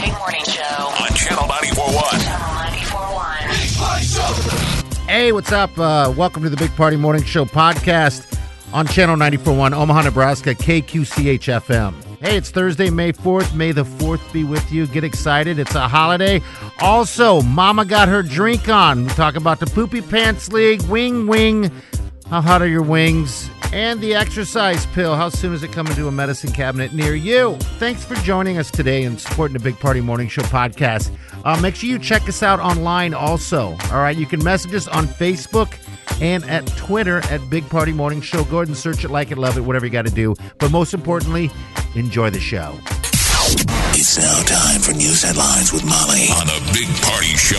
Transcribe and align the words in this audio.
To 0.00 0.06
the 0.06 0.06
Big 0.06 0.18
Morning 0.18 0.44
Show 0.44 0.62
on 0.62 1.08
Channel 1.14 1.46
941. 1.46 2.20
Channel 2.20 2.54
941. 2.54 5.08
Hey, 5.08 5.32
what's 5.32 5.52
up? 5.52 5.76
Uh, 5.78 6.12
welcome 6.16 6.42
to 6.42 6.48
the 6.48 6.56
Big 6.56 6.74
Party 6.76 6.96
Morning 6.96 7.22
Show 7.22 7.44
podcast 7.44 8.38
on 8.72 8.86
Channel 8.86 9.16
941, 9.16 9.74
Omaha, 9.74 10.02
Nebraska, 10.02 10.54
KQCH 10.54 11.62
FM. 11.62 11.94
Hey, 12.20 12.36
it's 12.36 12.50
Thursday, 12.50 12.90
May 12.90 13.12
4th. 13.12 13.54
May 13.54 13.72
the 13.72 13.84
4th 13.84 14.32
be 14.32 14.44
with 14.44 14.70
you. 14.72 14.86
Get 14.86 15.04
excited. 15.04 15.58
It's 15.58 15.74
a 15.74 15.88
holiday. 15.88 16.40
Also, 16.80 17.42
Mama 17.42 17.84
got 17.84 18.08
her 18.08 18.22
drink 18.22 18.68
on. 18.68 19.04
We 19.04 19.10
talk 19.10 19.36
about 19.36 19.60
the 19.60 19.66
Poopy 19.66 20.00
Pants 20.02 20.52
League, 20.52 20.82
Wing 20.82 21.26
Wing. 21.26 21.70
How 22.28 22.40
hot 22.40 22.62
are 22.62 22.68
your 22.68 22.82
wings? 22.82 23.50
And 23.72 24.00
the 24.00 24.14
exercise 24.14 24.84
pill. 24.86 25.14
How 25.14 25.28
soon 25.28 25.52
is 25.52 25.62
it 25.62 25.70
coming 25.70 25.94
to 25.94 26.08
a 26.08 26.12
medicine 26.12 26.50
cabinet 26.50 26.92
near 26.92 27.14
you? 27.14 27.54
Thanks 27.78 28.04
for 28.04 28.16
joining 28.16 28.58
us 28.58 28.68
today 28.68 29.04
and 29.04 29.20
supporting 29.20 29.56
the 29.56 29.62
Big 29.62 29.78
Party 29.78 30.00
Morning 30.00 30.26
Show 30.26 30.42
podcast. 30.42 31.16
Uh, 31.44 31.60
make 31.60 31.76
sure 31.76 31.88
you 31.88 31.98
check 31.98 32.28
us 32.28 32.42
out 32.42 32.58
online 32.58 33.14
also. 33.14 33.76
All 33.92 34.00
right, 34.00 34.16
you 34.16 34.26
can 34.26 34.42
message 34.42 34.74
us 34.74 34.88
on 34.88 35.06
Facebook 35.06 35.76
and 36.20 36.44
at 36.44 36.66
Twitter 36.76 37.18
at 37.30 37.48
Big 37.48 37.68
Party 37.68 37.92
Morning 37.92 38.20
Show. 38.20 38.42
Go 38.44 38.56
ahead 38.56 38.68
and 38.68 38.76
search 38.76 39.04
it, 39.04 39.10
like 39.10 39.30
it, 39.30 39.38
love 39.38 39.56
it, 39.56 39.60
whatever 39.60 39.86
you 39.86 39.92
got 39.92 40.06
to 40.06 40.12
do. 40.12 40.34
But 40.58 40.72
most 40.72 40.92
importantly, 40.92 41.48
enjoy 41.94 42.30
the 42.30 42.40
show. 42.40 42.76
It's 43.52 44.16
now 44.16 44.42
time 44.44 44.80
for 44.80 44.92
news 44.92 45.22
headlines 45.24 45.72
with 45.72 45.84
Molly 45.84 46.28
on 46.30 46.46
the 46.46 46.60
Big 46.72 46.86
Party 47.02 47.34
Show 47.36 47.56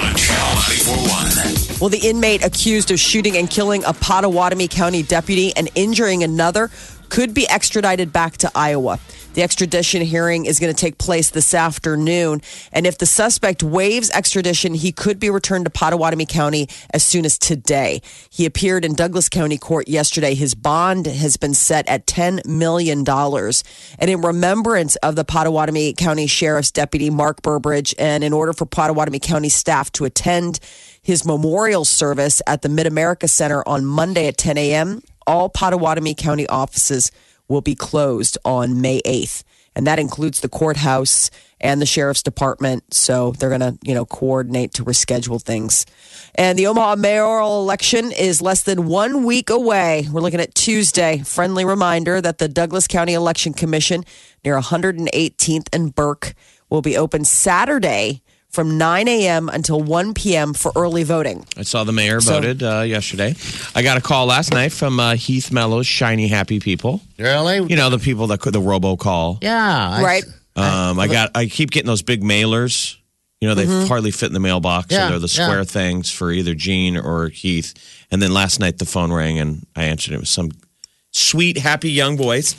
on 0.00 0.14
Channel 0.16 0.54
941. 0.54 1.78
Well, 1.78 1.90
the 1.90 2.08
inmate 2.08 2.42
accused 2.42 2.90
of 2.90 2.98
shooting 2.98 3.36
and 3.36 3.50
killing 3.50 3.84
a 3.84 3.92
Pottawattamie 3.92 4.70
County 4.70 5.02
deputy 5.02 5.54
and 5.56 5.68
injuring 5.74 6.22
another 6.24 6.70
could 7.10 7.34
be 7.34 7.46
extradited 7.50 8.14
back 8.14 8.38
to 8.38 8.50
Iowa. 8.54 8.98
The 9.34 9.42
extradition 9.42 10.00
hearing 10.02 10.46
is 10.46 10.60
going 10.60 10.72
to 10.72 10.80
take 10.80 10.96
place 10.96 11.30
this 11.30 11.54
afternoon. 11.54 12.40
And 12.72 12.86
if 12.86 12.98
the 12.98 13.06
suspect 13.06 13.64
waives 13.64 14.08
extradition, 14.10 14.74
he 14.74 14.92
could 14.92 15.18
be 15.18 15.28
returned 15.28 15.64
to 15.64 15.72
Pottawattamie 15.72 16.28
County 16.28 16.68
as 16.90 17.02
soon 17.02 17.24
as 17.24 17.36
today. 17.36 18.00
He 18.30 18.46
appeared 18.46 18.84
in 18.84 18.94
Douglas 18.94 19.28
County 19.28 19.58
Court 19.58 19.88
yesterday. 19.88 20.34
His 20.34 20.54
bond 20.54 21.06
has 21.06 21.36
been 21.36 21.52
set 21.52 21.88
at 21.88 22.06
$10 22.06 22.46
million. 22.46 23.04
And 23.08 24.10
in 24.10 24.20
remembrance 24.20 24.94
of 24.96 25.16
the 25.16 25.24
Pottawattamie 25.24 25.96
County 25.96 26.28
Sheriff's 26.28 26.70
Deputy 26.70 27.10
Mark 27.10 27.42
Burbridge, 27.42 27.92
and 27.98 28.22
in 28.22 28.32
order 28.32 28.52
for 28.52 28.66
Pottawattamie 28.66 29.20
County 29.20 29.48
staff 29.48 29.90
to 29.92 30.04
attend 30.04 30.60
his 31.02 31.24
memorial 31.24 31.84
service 31.84 32.40
at 32.46 32.62
the 32.62 32.68
Mid 32.68 32.86
America 32.86 33.26
Center 33.26 33.66
on 33.66 33.84
Monday 33.84 34.28
at 34.28 34.38
10 34.38 34.56
a.m., 34.58 35.02
all 35.26 35.50
Pottawattamie 35.50 36.16
County 36.16 36.46
offices 36.46 37.10
will 37.48 37.60
be 37.60 37.74
closed 37.74 38.38
on 38.44 38.80
May 38.80 39.00
8th. 39.02 39.42
And 39.76 39.86
that 39.86 39.98
includes 39.98 40.40
the 40.40 40.48
courthouse 40.48 41.30
and 41.60 41.80
the 41.80 41.86
sheriff's 41.86 42.22
department. 42.22 42.94
So 42.94 43.32
they're 43.32 43.48
going 43.48 43.60
to, 43.60 43.78
you 43.82 43.94
know, 43.94 44.04
coordinate 44.04 44.72
to 44.74 44.84
reschedule 44.84 45.42
things. 45.42 45.84
And 46.36 46.58
the 46.58 46.66
Omaha 46.66 46.96
mayoral 46.96 47.60
election 47.60 48.12
is 48.12 48.40
less 48.40 48.62
than 48.62 48.86
one 48.86 49.24
week 49.24 49.50
away. 49.50 50.06
We're 50.10 50.20
looking 50.20 50.40
at 50.40 50.54
Tuesday. 50.54 51.22
Friendly 51.24 51.64
reminder 51.64 52.20
that 52.20 52.38
the 52.38 52.48
Douglas 52.48 52.86
County 52.86 53.14
Election 53.14 53.52
Commission 53.52 54.04
near 54.44 54.60
118th 54.60 55.68
and 55.72 55.94
Burke 55.94 56.34
will 56.70 56.82
be 56.82 56.96
open 56.96 57.24
Saturday 57.24 58.22
from 58.54 58.78
9 58.78 59.08
a.m. 59.08 59.48
until 59.48 59.80
1 59.80 60.14
p.m. 60.14 60.54
for 60.54 60.70
early 60.76 61.02
voting. 61.02 61.44
I 61.56 61.62
saw 61.62 61.82
the 61.84 61.92
mayor 61.92 62.20
voted 62.20 62.62
uh, 62.62 62.80
yesterday. 62.82 63.34
I 63.74 63.82
got 63.82 63.98
a 63.98 64.00
call 64.00 64.26
last 64.26 64.52
night 64.52 64.70
from 64.72 65.00
uh, 65.00 65.16
Heath 65.16 65.50
Mello's 65.52 65.86
shiny 65.88 66.28
happy 66.28 66.60
people. 66.60 67.00
Really? 67.18 67.56
You 67.68 67.76
know 67.76 67.90
the 67.90 67.98
people 67.98 68.28
that 68.28 68.40
could 68.40 68.52
the 68.54 68.60
robocall. 68.60 69.38
Yeah. 69.42 69.90
I- 69.90 70.02
Right. 70.02 70.24
Um, 70.56 71.00
I 71.00 71.08
got. 71.08 71.32
I 71.34 71.46
keep 71.46 71.72
getting 71.72 71.88
those 71.88 72.02
big 72.02 72.22
mailers. 72.22 72.96
You 73.40 73.48
know 73.48 73.56
they 73.56 73.66
hardly 73.88 74.12
fit 74.12 74.26
in 74.28 74.34
the 74.34 74.38
mailbox. 74.40 74.86
Yeah, 74.92 75.02
and 75.06 75.12
they're 75.12 75.18
the 75.18 75.26
yeah. 75.36 75.46
square 75.46 75.64
things 75.64 76.12
for 76.12 76.30
either 76.30 76.54
Jean 76.54 76.96
or 76.96 77.26
Heath. 77.28 77.74
And 78.12 78.22
then 78.22 78.32
last 78.32 78.60
night 78.60 78.78
the 78.78 78.84
phone 78.84 79.12
rang 79.12 79.40
and 79.40 79.66
I 79.74 79.84
answered 79.84 80.14
it 80.14 80.20
with 80.20 80.28
some 80.28 80.52
sweet, 81.10 81.58
happy 81.58 81.90
young 81.90 82.16
voice. 82.16 82.54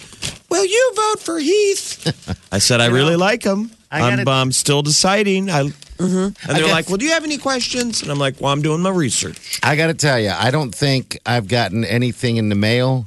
Will 0.49 0.65
you 0.65 0.91
vote 0.95 1.21
for 1.21 1.39
Heath? 1.39 2.47
I 2.51 2.59
said 2.59 2.81
I 2.81 2.87
really 2.87 3.15
like 3.15 3.43
him. 3.43 3.71
I 3.89 4.01
I'm 4.01 4.17
gotta- 4.25 4.29
um, 4.31 4.51
still 4.51 4.81
deciding. 4.81 5.49
I. 5.49 5.69
Mm-hmm. 5.97 6.49
And 6.49 6.57
they're 6.57 6.67
like, 6.67 6.87
"Well, 6.89 6.97
do 6.97 7.05
you 7.05 7.11
have 7.11 7.23
any 7.23 7.37
questions?" 7.37 8.01
And 8.01 8.11
I'm 8.11 8.19
like, 8.19 8.41
"Well, 8.41 8.51
I'm 8.51 8.61
doing 8.61 8.81
my 8.81 8.89
research." 8.89 9.59
I 9.63 9.75
got 9.75 9.87
to 9.87 9.93
tell 9.93 10.19
you, 10.19 10.29
I 10.29 10.51
don't 10.51 10.73
think 10.73 11.17
I've 11.25 11.47
gotten 11.47 11.85
anything 11.85 12.37
in 12.37 12.49
the 12.49 12.55
mail 12.55 13.05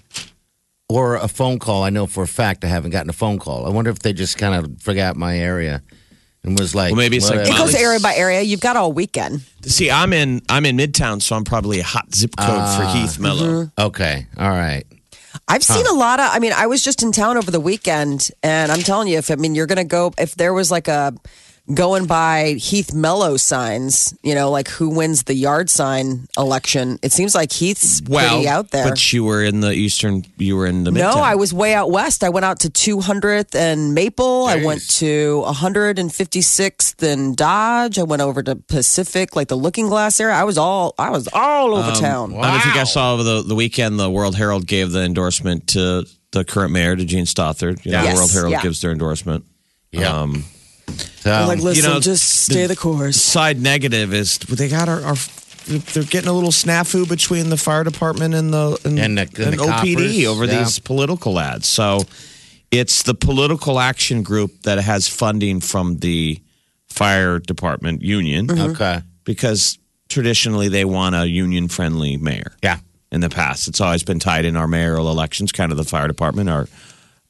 or 0.88 1.16
a 1.16 1.28
phone 1.28 1.58
call. 1.58 1.82
I 1.82 1.90
know 1.90 2.06
for 2.06 2.22
a 2.22 2.28
fact 2.28 2.64
I 2.64 2.68
haven't 2.68 2.90
gotten 2.90 3.10
a 3.10 3.14
phone 3.14 3.38
call. 3.38 3.66
I 3.66 3.70
wonder 3.70 3.90
if 3.90 3.98
they 3.98 4.12
just 4.12 4.38
kind 4.38 4.54
of 4.54 4.80
forgot 4.80 5.16
my 5.16 5.38
area 5.38 5.82
and 6.44 6.58
was 6.58 6.74
like, 6.74 6.92
Well, 6.92 6.98
maybe 6.98 7.16
it's 7.18 7.28
like. 7.28 7.46
It 7.46 7.56
goes 7.56 7.74
area 7.74 8.00
by 8.00 8.14
area. 8.14 8.42
You've 8.42 8.60
got 8.60 8.76
all 8.76 8.92
weekend. 8.92 9.42
See, 9.62 9.90
I'm 9.90 10.12
in 10.12 10.42
I'm 10.48 10.64
in 10.64 10.76
Midtown, 10.76 11.20
so 11.20 11.36
I'm 11.36 11.44
probably 11.44 11.80
a 11.80 11.84
hot 11.84 12.14
zip 12.14 12.36
code 12.36 12.46
for 12.46 12.84
ah. 12.84 12.94
Heath 12.94 13.18
Mello. 13.18 13.64
Mm-hmm. 13.64 13.80
okay, 13.86 14.26
all 14.38 14.50
right. 14.50 14.84
I've 15.46 15.62
seen 15.62 15.86
a 15.86 15.92
lot 15.92 16.20
of. 16.20 16.28
I 16.30 16.40
mean, 16.40 16.52
I 16.54 16.66
was 16.66 16.82
just 16.82 17.02
in 17.02 17.12
town 17.12 17.36
over 17.36 17.50
the 17.50 17.60
weekend, 17.60 18.30
and 18.42 18.72
I'm 18.72 18.80
telling 18.80 19.08
you, 19.08 19.18
if 19.18 19.30
I 19.30 19.36
mean, 19.36 19.54
you're 19.54 19.66
going 19.66 19.76
to 19.76 19.84
go 19.84 20.12
if 20.18 20.34
there 20.34 20.52
was 20.52 20.70
like 20.70 20.88
a 20.88 21.14
going 21.74 22.06
by 22.06 22.52
Heath 22.58 22.94
Mello 22.94 23.36
signs, 23.36 24.14
you 24.22 24.34
know, 24.34 24.50
like 24.50 24.68
who 24.68 24.88
wins 24.88 25.24
the 25.24 25.34
yard 25.34 25.68
sign 25.68 26.26
election. 26.38 26.98
It 27.02 27.12
seems 27.12 27.34
like 27.34 27.52
Heath's 27.52 28.00
Well, 28.08 28.28
pretty 28.36 28.48
out 28.48 28.70
there. 28.70 28.88
but 28.88 29.12
you 29.12 29.24
were 29.24 29.42
in 29.44 29.60
the 29.60 29.72
eastern. 29.72 30.24
You 30.38 30.56
were 30.56 30.66
in 30.66 30.84
the 30.84 30.92
middle. 30.92 31.10
no, 31.10 31.16
Midtown. 31.16 31.22
I 31.22 31.34
was 31.34 31.52
way 31.52 31.74
out 31.74 31.90
west. 31.90 32.24
I 32.24 32.30
went 32.30 32.44
out 32.46 32.60
to 32.60 32.70
200th 32.70 33.54
and 33.54 33.94
Maple. 33.94 34.46
I 34.46 34.64
went 34.64 34.88
to 34.98 35.42
156th 35.46 37.02
and 37.02 37.36
Dodge. 37.36 37.98
I 37.98 38.02
went 38.02 38.22
over 38.22 38.42
to 38.42 38.56
Pacific, 38.56 39.36
like 39.36 39.48
the 39.48 39.56
Looking 39.56 39.88
Glass 39.88 40.20
area. 40.20 40.34
I 40.34 40.44
was 40.44 40.58
all 40.58 40.94
I 40.98 41.10
was 41.10 41.28
all 41.32 41.74
over 41.74 41.92
town. 41.92 42.34
I 42.36 42.50
don't 42.52 42.60
think 42.62 42.76
I 42.76 42.84
saw 42.84 43.14
over 43.14 43.22
the 43.22 43.42
the 43.42 43.54
weekend. 43.54 43.98
The 43.98 44.10
World 44.10 44.36
Herald 44.36 44.66
gave 44.66 44.92
the 44.92 45.02
endorsement 45.02 45.66
to 45.68 46.06
the 46.32 46.44
current 46.44 46.72
mayor, 46.72 46.94
to 46.94 47.04
Jean 47.04 47.24
Stothert. 47.24 47.84
You 47.84 47.92
know, 47.92 48.02
Yes, 48.02 48.14
the 48.14 48.20
World 48.20 48.32
Herald 48.32 48.52
yeah. 48.52 48.62
gives 48.62 48.80
their 48.80 48.92
endorsement. 48.92 49.44
Yeah. 49.92 50.12
Um, 50.20 50.44
So, 50.96 51.32
I'm 51.32 51.48
like, 51.48 51.60
listen, 51.60 51.90
know, 51.90 52.00
just 52.00 52.44
stay 52.44 52.66
the 52.66 52.76
course. 52.76 53.16
side 53.20 53.60
negative 53.60 54.12
is 54.14 54.38
they 54.38 54.68
got 54.68 54.88
our. 54.88 55.00
our 55.02 55.14
they're 55.92 56.02
getting 56.04 56.30
a 56.30 56.32
little 56.32 56.50
snafu 56.50 57.06
between 57.06 57.50
the 57.50 57.58
fire 57.58 57.84
department 57.84 58.32
and 58.32 58.54
the 58.54 58.78
and, 58.86 58.98
And 58.98 59.18
the- 59.18 59.22
and 59.44 59.52
the 59.52 59.58
OPD 59.58 59.94
coppers, 59.96 60.26
over 60.26 60.44
yeah. 60.46 60.58
these 60.60 60.78
political 60.78 61.38
ads. 61.38 61.66
So 61.66 62.04
it's 62.70 63.02
the 63.02 63.12
political 63.14 63.78
action 63.78 64.22
group 64.22 64.62
that 64.62 64.78
has 64.78 65.08
funding 65.08 65.60
from 65.60 65.98
the 65.98 66.40
fire 66.86 67.38
department 67.38 68.00
union 68.00 68.46
Mm-hmm. 68.46 68.70
okay. 68.70 69.02
because 69.24 69.78
traditionally 70.08 70.68
they 70.68 70.86
want 70.86 71.14
a 71.14 71.28
union 71.28 71.68
friendly 71.68 72.16
mayor. 72.16 72.52
Yeah. 72.62 72.78
In 73.12 73.20
the 73.20 73.28
past, 73.28 73.68
it's 73.68 73.80
always 73.82 74.02
been 74.02 74.18
tied 74.20 74.46
in 74.46 74.56
our 74.56 74.66
mayoral 74.68 75.10
elections, 75.10 75.52
kind 75.52 75.70
of 75.70 75.76
the 75.76 75.84
fire 75.84 76.08
department, 76.08 76.48
our 76.48 76.66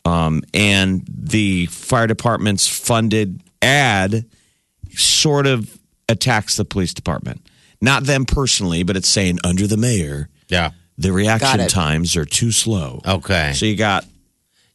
um, 0.05 0.43
and 0.55 1.03
the 1.09 1.67
fire 1.67 2.07
department's 2.07 2.69
funded 2.69 3.41
ad 3.63 4.25
sort 4.91 5.47
of 5.47 5.78
attacks 6.09 6.57
the 6.57 6.65
police 6.65 6.95
department. 6.95 7.47
Not 7.81 8.05
them 8.05 8.25
personally, 8.25 8.83
but 8.83 8.97
it's 8.97 9.09
saying 9.09 9.39
under 9.45 9.66
the 9.66 9.77
mayor, 9.77 10.28
Yeah. 10.49 10.71
the 10.97 11.13
reaction 11.13 11.69
times 11.69 12.16
are 12.16 12.25
too 12.25 12.51
slow. 12.51 13.01
Okay. 13.07 13.53
So 13.55 13.66
you 13.66 13.77
got 13.77 14.05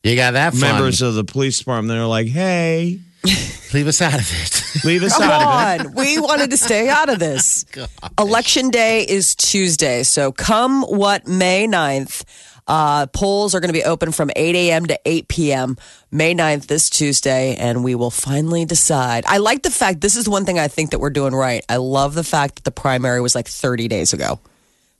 you 0.03 0.15
got 0.15 0.31
that 0.31 0.51
fun. 0.53 0.59
members 0.61 1.01
of 1.01 1.15
the 1.15 1.23
police 1.23 1.57
department 1.59 1.89
that 1.89 1.97
are 1.97 2.07
like, 2.07 2.27
"Hey, 2.27 2.99
Leave 3.73 3.87
us 3.87 4.01
out 4.01 4.13
of 4.13 4.29
it. 4.31 4.83
leave 4.85 5.01
us 5.01 5.17
Come 5.17 5.29
out 5.31 5.79
of 5.79 5.85
it." 5.87 5.95
We 5.95 6.19
wanted 6.19 6.51
to 6.51 6.57
stay 6.57 6.89
out 6.89 7.09
of 7.09 7.19
this. 7.19 7.65
Election 8.19 8.69
day 8.69 9.03
is 9.07 9.33
Tuesday. 9.35 10.03
So 10.03 10.31
come 10.31 10.83
what 10.83 11.27
May 11.27 11.67
9th, 11.67 12.23
uh, 12.67 13.07
polls 13.07 13.55
are 13.55 13.59
going 13.59 13.69
to 13.69 13.73
be 13.73 13.83
open 13.83 14.11
from 14.11 14.31
8 14.35 14.55
a.m. 14.55 14.85
to 14.87 14.99
8 15.05 15.27
p.m. 15.27 15.77
May 16.11 16.33
9th, 16.35 16.67
this 16.67 16.89
Tuesday, 16.89 17.55
and 17.55 17.83
we 17.83 17.95
will 17.95 18.11
finally 18.11 18.65
decide. 18.65 19.23
I 19.27 19.37
like 19.37 19.63
the 19.63 19.71
fact, 19.71 20.01
this 20.01 20.15
is 20.15 20.29
one 20.29 20.45
thing 20.45 20.59
I 20.59 20.67
think 20.67 20.91
that 20.91 20.99
we're 20.99 21.09
doing 21.09 21.33
right. 21.33 21.63
I 21.67 21.77
love 21.77 22.13
the 22.13 22.23
fact 22.23 22.55
that 22.55 22.63
the 22.63 22.71
primary 22.71 23.21
was 23.21 23.35
like 23.35 23.47
30 23.47 23.87
days 23.87 24.13
ago. 24.13 24.39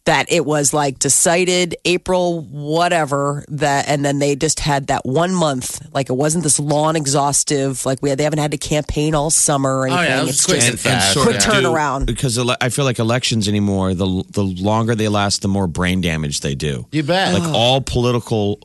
That 0.06 0.30
it 0.30 0.46
was 0.46 0.74
like 0.74 1.00
decided 1.00 1.76
April 1.86 2.42
whatever 2.42 3.46
that 3.48 3.88
and 3.88 4.04
then 4.04 4.20
they 4.20 4.36
just 4.36 4.60
had 4.60 4.88
that 4.88 5.06
one 5.06 5.34
month 5.34 5.82
like 5.94 6.10
it 6.10 6.14
wasn't 6.14 6.44
this 6.44 6.60
long 6.60 6.98
exhaustive 6.98 7.86
like 7.86 8.00
we 8.02 8.10
had, 8.10 8.18
they 8.18 8.26
haven't 8.26 8.40
had 8.40 8.52
to 8.52 8.58
campaign 8.58 9.16
all 9.16 9.30
summer 9.30 9.78
or 9.80 9.88
Oh, 9.88 9.92
anything 9.94 10.06
yeah, 10.10 10.18
it 10.22 10.26
was 10.26 10.30
it's 10.36 10.46
quick 10.46 10.58
just 10.58 10.70
and 10.72 10.80
fast. 10.80 11.14
sort 11.14 11.28
Quick 11.28 11.38
of 11.38 11.42
turnaround. 11.44 12.06
because 12.06 12.38
ele- 12.38 12.58
I 12.60 12.68
feel 12.70 12.84
like 12.86 13.00
elections 13.00 13.48
anymore, 13.48 13.94
the 13.94 14.24
the 14.30 14.44
longer 14.44 14.94
they 14.94 15.08
last, 15.08 15.42
the 15.42 15.48
more 15.48 15.68
brain 15.68 16.02
damage 16.02 16.42
they 16.42 16.56
do. 16.56 16.86
You 16.92 17.04
bet. 17.04 17.34
Like 17.34 17.54
all 17.54 17.80
political 17.80 18.60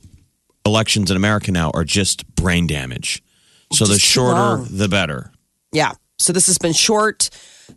elections 0.67 1.11
in 1.11 1.17
America 1.17 1.53
now 1.53 1.71
are 1.73 1.85
just 1.85 2.27
brain 2.35 2.67
damage. 2.67 3.23
So 3.73 3.85
the 3.85 3.95
Just 3.95 4.07
too 4.07 4.11
shorter, 4.21 4.65
the 4.71 4.89
better. 4.89 5.31
yeah 5.73 5.93
so 6.19 6.33
this 6.33 6.47
has 6.49 6.59
been 6.59 6.73
short 6.73 7.31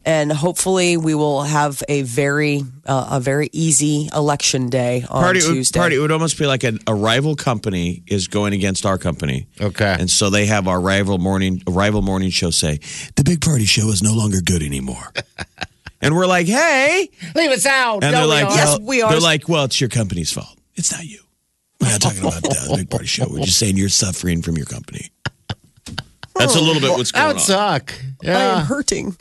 and 0.06 0.32
hopefully 0.32 0.98
we 0.98 1.14
will 1.16 1.44
have 1.44 1.84
a 1.88 2.02
very 2.04 2.64
uh, 2.86 3.10
a 3.12 3.20
very 3.20 3.50
easy 3.54 4.10
election 4.16 4.70
day 4.70 5.04
on 5.10 5.24
Party, 5.24 5.42
Tuesday 5.42 5.80
party. 5.80 5.96
It 5.96 6.00
would 6.00 6.12
almost 6.12 6.38
be 6.40 6.46
like 6.46 6.64
a, 6.64 6.74
a 6.88 6.96
rival 6.96 7.36
company 7.36 8.04
is 8.08 8.28
going 8.28 8.54
against 8.54 8.86
our 8.86 8.98
company. 8.98 9.48
Okay. 9.60 9.96
And 10.00 10.10
so 10.10 10.30
they 10.30 10.46
have 10.48 10.68
our 10.68 10.80
rival 10.82 11.18
morning 11.18 11.62
rival 11.68 12.02
morning 12.02 12.30
show 12.32 12.50
say 12.52 12.80
the 13.16 13.24
big 13.24 13.42
party 13.42 13.66
show 13.66 13.90
is 13.90 14.02
no 14.02 14.14
longer 14.14 14.42
good 14.42 14.64
anymore. 14.64 15.14
and 16.02 16.16
we're 16.16 16.28
like, 16.28 16.48
hey, 16.48 17.10
Leave 17.36 17.52
us 17.52 17.66
out. 17.66 18.04
and 18.04 18.12
No, 18.14 18.28
they're 18.28 18.38
we 18.38 18.44
like, 18.44 18.46
are. 18.46 18.56
Yes, 18.56 18.80
we 18.80 19.02
are. 19.02 19.12
They're 19.12 19.20
like, 19.20 19.48
well, 19.48 19.66
it's 19.66 19.80
your 19.80 19.90
company's 19.90 20.32
fault. 20.32 20.58
It's 20.76 20.92
not 20.92 21.04
you. 21.06 21.20
We're 21.80 21.90
not 21.90 22.02
talking 22.02 22.20
about 22.22 22.42
the 22.42 22.74
big 22.78 22.90
party 22.90 23.08
show. 23.08 23.26
We're 23.30 23.40
just 23.42 23.58
saying 23.60 23.76
you're 23.78 23.90
suffering 23.90 24.42
from 24.42 24.56
your 24.56 24.66
company. 24.68 25.10
That's 26.36 26.56
a 26.56 26.62
little 26.62 26.82
bit 26.82 26.92
what's 26.92 27.12
that 27.12 27.18
going 27.20 27.28
would 27.30 27.36
on. 27.38 27.40
suck. 27.42 27.94
I 28.24 28.28
am 28.60 28.66
hurting. 28.66 29.16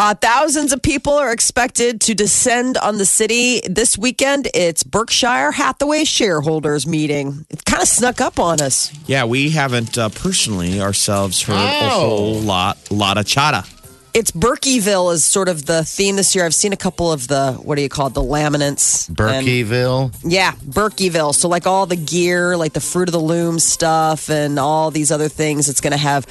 Uh, 0.00 0.14
thousands 0.14 0.72
of 0.72 0.80
people 0.80 1.12
are 1.12 1.32
expected 1.32 2.00
to 2.00 2.14
descend 2.14 2.78
on 2.78 2.98
the 2.98 3.04
city 3.04 3.60
this 3.68 3.98
weekend. 3.98 4.46
It's 4.54 4.84
Berkshire 4.84 5.50
Hathaway 5.50 6.04
shareholders 6.04 6.86
meeting. 6.86 7.44
It 7.50 7.64
kind 7.64 7.82
of 7.82 7.88
snuck 7.88 8.20
up 8.20 8.38
on 8.38 8.60
us. 8.60 8.92
Yeah, 9.08 9.24
we 9.24 9.50
haven't 9.50 9.98
uh, 9.98 10.08
personally 10.10 10.80
ourselves 10.80 11.42
heard 11.42 11.54
a 11.56 11.80
Oh. 11.82 11.88
whole 11.90 12.34
lot, 12.40 12.78
lot 12.92 13.18
of 13.18 13.24
chata. 13.26 13.66
It's 14.18 14.32
Berkeyville 14.32 15.12
is 15.14 15.22
sort 15.24 15.48
of 15.48 15.64
the 15.66 15.84
theme 15.84 16.16
this 16.16 16.34
year. 16.34 16.44
I've 16.44 16.52
seen 16.52 16.72
a 16.72 16.76
couple 16.76 17.12
of 17.12 17.28
the 17.28 17.52
what 17.52 17.76
do 17.76 17.82
you 17.82 17.88
call 17.88 18.08
it, 18.08 18.14
the 18.14 18.20
laminates. 18.20 19.06
And- 19.06 19.16
Berkeyville. 19.16 20.12
yeah, 20.24 20.54
Berkeyville. 20.68 21.32
So 21.32 21.48
like 21.48 21.68
all 21.68 21.86
the 21.86 21.94
gear, 21.94 22.56
like 22.56 22.72
the 22.72 22.80
fruit 22.80 23.08
of 23.08 23.12
the 23.12 23.20
loom 23.20 23.60
stuff, 23.60 24.28
and 24.28 24.58
all 24.58 24.90
these 24.90 25.12
other 25.12 25.28
things. 25.28 25.68
It's 25.68 25.80
going 25.80 25.92
to 25.92 25.96
have 25.98 26.26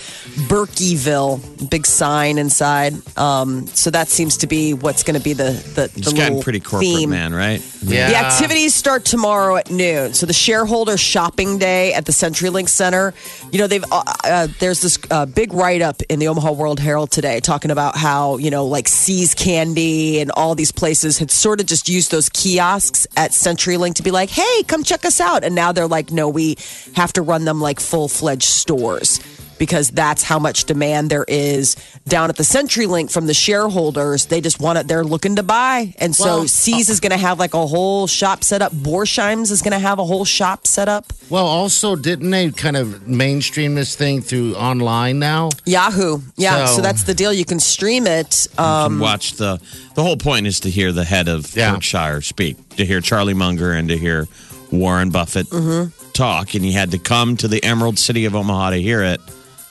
Berkeyville 0.50 1.70
big 1.70 1.86
sign 1.86 2.38
inside. 2.38 2.94
Um, 3.18 3.68
so 3.68 3.90
that 3.92 4.10
seems 4.10 4.36
to 4.40 4.48
be 4.48 4.74
what's 4.74 5.04
going 5.04 5.18
to 5.18 5.24
be 5.24 5.32
the 5.32 5.52
the, 5.76 5.86
It's 5.96 6.12
the 6.12 6.18
gotten 6.18 6.42
pretty 6.42 6.60
corporate, 6.60 6.82
theme. 6.92 7.12
man, 7.12 7.34
right? 7.34 7.62
Yeah. 7.84 8.10
The 8.10 8.16
activities 8.18 8.76
start 8.76 9.06
tomorrow 9.06 9.56
at 9.56 9.72
noon. 9.72 10.14
So 10.14 10.26
the 10.26 10.34
shareholder 10.34 10.98
shopping 10.98 11.58
day 11.58 11.94
at 11.94 12.06
the 12.06 12.12
CenturyLink 12.12 12.68
Center. 12.68 13.14
You 13.50 13.60
know, 13.60 13.68
they've 13.68 13.86
uh, 13.90 14.04
uh, 14.26 14.48
there's 14.60 14.82
this 14.82 15.00
uh, 15.10 15.26
big 15.26 15.54
write 15.54 15.82
up 15.82 16.02
in 16.10 16.20
the 16.20 16.28
Omaha 16.28 16.52
World 16.52 16.82
Herald 16.82 17.12
today 17.12 17.40
talking 17.40 17.72
about 17.72 17.77
how 17.78 18.38
you 18.38 18.50
know 18.50 18.66
like 18.66 18.88
See's 18.88 19.34
Candy 19.34 20.20
and 20.20 20.32
all 20.32 20.56
these 20.56 20.72
places 20.72 21.18
had 21.18 21.32
sort 21.32 21.60
of 21.60 21.66
just 21.66 21.88
used 21.90 22.12
those 22.12 22.30
kiosks 22.30 23.08
at 23.16 23.32
CenturyLink 23.32 23.96
to 23.96 24.04
be 24.04 24.12
like, 24.12 24.30
hey, 24.30 24.64
come 24.64 24.84
check 24.84 25.06
us 25.06 25.20
out, 25.20 25.44
and 25.44 25.56
now 25.56 25.72
they're 25.72 25.88
like, 25.88 26.12
no, 26.12 26.30
we 26.30 26.58
have 26.96 27.14
to 27.14 27.22
run 27.22 27.46
them 27.46 27.62
like 27.62 27.80
full 27.80 28.08
fledged 28.08 28.44
stores. 28.44 29.20
Because 29.58 29.90
that's 29.90 30.22
how 30.24 30.38
much 30.40 30.66
demand 30.66 31.10
there 31.10 31.26
is 31.28 31.76
down 32.08 32.30
at 32.30 32.36
the 32.36 32.44
CenturyLink 32.44 33.12
from 33.12 33.26
the 33.28 33.34
shareholders. 33.34 34.26
They 34.28 34.40
just 34.42 34.60
want 34.60 34.78
it. 34.78 34.88
They're 34.88 35.04
looking 35.04 35.36
to 35.38 35.44
buy, 35.44 35.94
and 35.98 36.16
so 36.16 36.26
Well, 36.26 36.48
See's 36.48 36.90
is 36.90 37.00
going 37.00 37.12
to 37.12 37.18
have 37.18 37.40
like 37.40 37.54
a 37.54 37.66
whole 37.66 38.06
shop 38.08 38.44
set 38.44 38.62
up. 38.62 38.72
Borsheim's 38.72 39.50
is 39.52 39.62
going 39.62 39.72
to 39.72 39.80
have 39.80 39.98
a 40.00 40.06
whole 40.06 40.26
shop 40.26 40.68
set 40.68 40.88
up. 40.88 41.12
Well, 41.30 41.46
also, 41.48 41.96
didn't 41.96 42.30
they 42.30 42.52
kind 42.52 42.78
of 42.78 43.08
mainstream 43.08 43.76
this 43.76 43.96
thing 43.96 44.22
through 44.22 44.56
online 44.56 45.20
now? 45.20 45.50
Yahoo, 45.66 46.20
yeah. 46.36 46.66
So, 46.68 46.76
So- 46.78 46.82
that's 46.82 47.04
the 47.04 47.14
deal. 47.14 47.34
You 47.34 47.46
can 47.46 47.60
stream 47.60 48.06
it. 48.08 48.48
You 48.58 48.64
Um, 48.64 48.94
can 48.94 49.00
watch 49.00 49.34
the 49.34 49.60
the 49.96 50.04
whole 50.04 50.18
point 50.18 50.46
is 50.46 50.60
to 50.60 50.70
hear 50.70 50.92
the 50.92 51.04
head 51.04 51.28
of 51.28 51.56
Yeah. 51.56 51.72
Berkshire 51.74 52.22
speak, 52.22 52.56
to 52.78 52.86
hear 52.86 53.02
Charlie 53.02 53.34
Munger 53.34 53.72
and 53.74 53.90
to 53.90 53.98
hear 53.98 54.28
Warren 54.72 55.10
Buffett 55.10 55.50
Mm-hmm. 55.50 55.90
talk, 56.14 56.54
and 56.54 56.64
you 56.66 56.74
had 56.74 56.92
to 56.92 57.00
come 57.00 57.36
to 57.38 57.48
the 57.48 57.64
Emerald 57.64 57.98
City 57.98 58.26
of 58.26 58.36
Omaha 58.36 58.72
to 58.72 58.82
hear 58.82 59.02
it. 59.02 59.20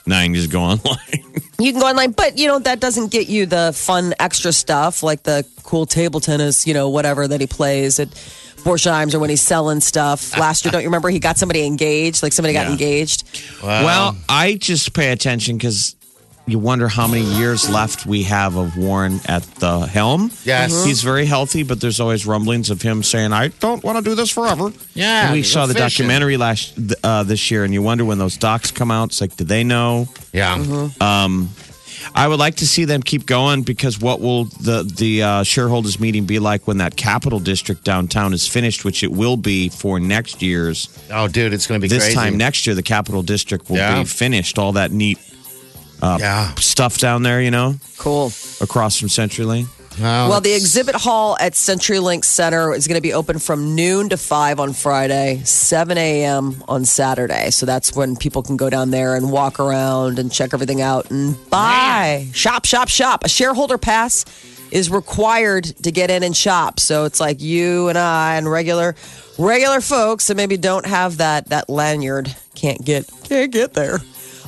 Now 0.07 0.21
you 0.21 0.27
can 0.27 0.35
just 0.35 0.51
go 0.51 0.61
online. 0.61 0.97
you 1.59 1.71
can 1.73 1.81
go 1.81 1.87
online, 1.87 2.11
but 2.11 2.37
you 2.37 2.47
know 2.47 2.59
that 2.59 2.79
doesn't 2.79 3.11
get 3.11 3.27
you 3.27 3.45
the 3.45 3.73
fun 3.75 4.13
extra 4.19 4.53
stuff 4.53 5.03
like 5.03 5.23
the 5.23 5.45
cool 5.63 5.85
table 5.85 6.19
tennis, 6.21 6.65
you 6.65 6.73
know, 6.73 6.87
whatever 6.89 7.27
that 7.27 7.41
he 7.41 7.47
plays 7.47 7.99
at 7.99 8.07
Borsheim's 8.63 9.13
or 9.13 9.19
when 9.19 9.29
he's 9.29 9.41
selling 9.41 9.81
stuff. 9.81 10.37
Last 10.39 10.63
year, 10.63 10.71
don't 10.71 10.81
you 10.81 10.87
remember 10.87 11.09
he 11.09 11.19
got 11.19 11.37
somebody 11.37 11.65
engaged? 11.65 12.23
Like 12.23 12.31
somebody 12.31 12.53
got 12.53 12.67
Yeah. 12.67 12.71
engaged. 12.71 13.23
well, 13.61 14.15
I 14.29 14.55
just 14.55 14.93
pay 14.93 15.11
attention 15.11 15.57
because 15.57 15.96
you 16.47 16.57
wonder 16.59 16.87
how 16.87 17.07
many 17.07 17.23
years 17.37 17.69
left 17.69 18.05
we 18.05 18.23
have 18.23 18.55
of 18.55 18.77
Warren 18.77 19.19
at 19.25 19.43
the 19.55 19.81
helm. 19.85 20.31
Yes. 20.45 20.71
Mhm. 20.73 20.85
he's 20.87 21.03
very 21.03 21.25
healthy, 21.25 21.63
but 21.63 21.81
there's 21.81 21.99
always 21.99 22.25
rumblings 22.25 22.69
of 22.69 22.81
him 22.81 23.03
saying, 23.03 23.33
"I 23.33 23.49
don't 23.59 23.83
want 23.83 23.97
to 23.97 24.03
do 24.09 24.15
this 24.15 24.29
forever." 24.29 24.71
Yeah, 24.93 25.25
And 25.25 25.33
we 25.33 25.43
saw 25.43 25.65
the 25.65 25.73
fishing. 25.73 26.05
documentary 26.07 26.37
last 26.37 26.73
uh, 27.03 27.23
this 27.23 27.51
year, 27.51 27.63
and 27.65 27.73
you 27.73 27.81
wonder 27.81 28.05
when 28.05 28.17
those 28.17 28.37
docs 28.37 28.71
come 28.71 28.91
out. 28.91 29.09
It's 29.09 29.21
like, 29.21 29.35
do 29.35 29.43
they 29.43 29.63
know? 29.63 30.07
Yeah. 30.33 30.63
Um, 31.01 31.49
I 32.15 32.27
would 32.27 32.39
like 32.39 32.55
to 32.57 32.67
see 32.67 32.85
them 32.85 33.01
keep 33.03 33.25
going 33.25 33.63
because 33.63 33.99
what 33.99 34.21
will 34.21 34.45
the 34.61 34.83
the 34.83 35.23
uh, 35.23 35.43
shareholders 35.43 35.99
meeting 35.99 36.25
be 36.25 36.39
like 36.39 36.65
when 36.67 36.77
that 36.77 36.95
capital 36.95 37.39
district 37.39 37.83
downtown 37.83 38.33
is 38.33 38.47
finished, 38.47 38.85
which 38.85 39.03
it 39.03 39.11
will 39.11 39.35
be 39.35 39.67
for 39.69 39.99
next 39.99 40.41
year's. 40.41 40.87
Oh, 41.11 41.27
dude, 41.27 41.53
it's 41.53 41.67
going 41.67 41.81
to 41.81 41.83
be 41.83 41.89
This 41.89 42.03
crazy. 42.03 42.15
time 42.15 42.37
next 42.37 42.65
year, 42.65 42.75
the 42.75 42.83
capital 42.83 43.23
district 43.23 43.69
will 43.69 43.77
Yeah. 43.77 43.99
be 43.99 44.05
finished. 44.05 44.57
All 44.57 44.73
that 44.73 44.91
neat 44.93 45.17
Uh, 46.01 46.17
yeah. 46.19 46.53
stuff 46.55 46.97
down 46.99 47.23
there, 47.23 47.41
you 47.41 47.51
know, 47.51 47.75
Cool. 47.97 48.27
across 48.61 48.99
from 48.99 49.07
CenturyLink. 49.09 49.67
Well, 49.99 50.29
Well, 50.29 50.41
the 50.41 50.53
exhibit 50.53 50.93
hall 50.93 51.35
at 51.39 51.53
CenturyLink 51.53 52.23
Center 52.23 52.71
is 52.73 52.87
going 52.87 52.97
to 52.97 53.01
be 53.01 53.13
open 53.13 53.39
from 53.39 53.73
noon 53.73 54.09
to 54.09 54.17
5 54.17 54.59
on 54.59 54.73
Friday, 54.73 55.41
7 55.43 55.97
a.m. 55.97 56.63
on 56.67 56.85
Saturday. 56.85 57.49
So 57.49 57.65
that's 57.65 57.95
when 57.95 58.15
people 58.15 58.43
can 58.43 58.57
go 58.57 58.69
down 58.69 58.91
there 58.91 59.15
and 59.15 59.31
walk 59.31 59.59
around 59.59 60.19
and 60.19 60.31
check 60.31 60.53
everything 60.53 60.81
out 60.81 61.09
and 61.09 61.35
buy. 61.49 62.27
Shop, 62.31 62.65
shop, 62.65 62.89
shop. 62.89 63.23
A 63.23 63.29
shareholder 63.29 63.79
pass 63.79 64.23
is 64.69 64.91
required 64.91 65.63
to 65.63 65.91
get 65.91 66.11
in 66.11 66.21
and 66.21 66.37
shop. 66.37 66.79
So 66.79 67.05
it's 67.05 67.19
like 67.19 67.41
you 67.41 67.87
and 67.89 67.97
I 67.97 68.35
and 68.35 68.51
regular 68.51 68.95
regular 69.39 69.81
folks 69.81 70.27
that 70.27 70.35
maybe 70.35 70.57
don't 70.57 70.85
have 70.85 71.17
that 71.17 71.47
that 71.49 71.69
lanyard 71.69 72.35
can't 72.53 72.83
get 72.83 73.09
can't 73.23 73.51
get 73.51 73.73
there. 73.73 73.99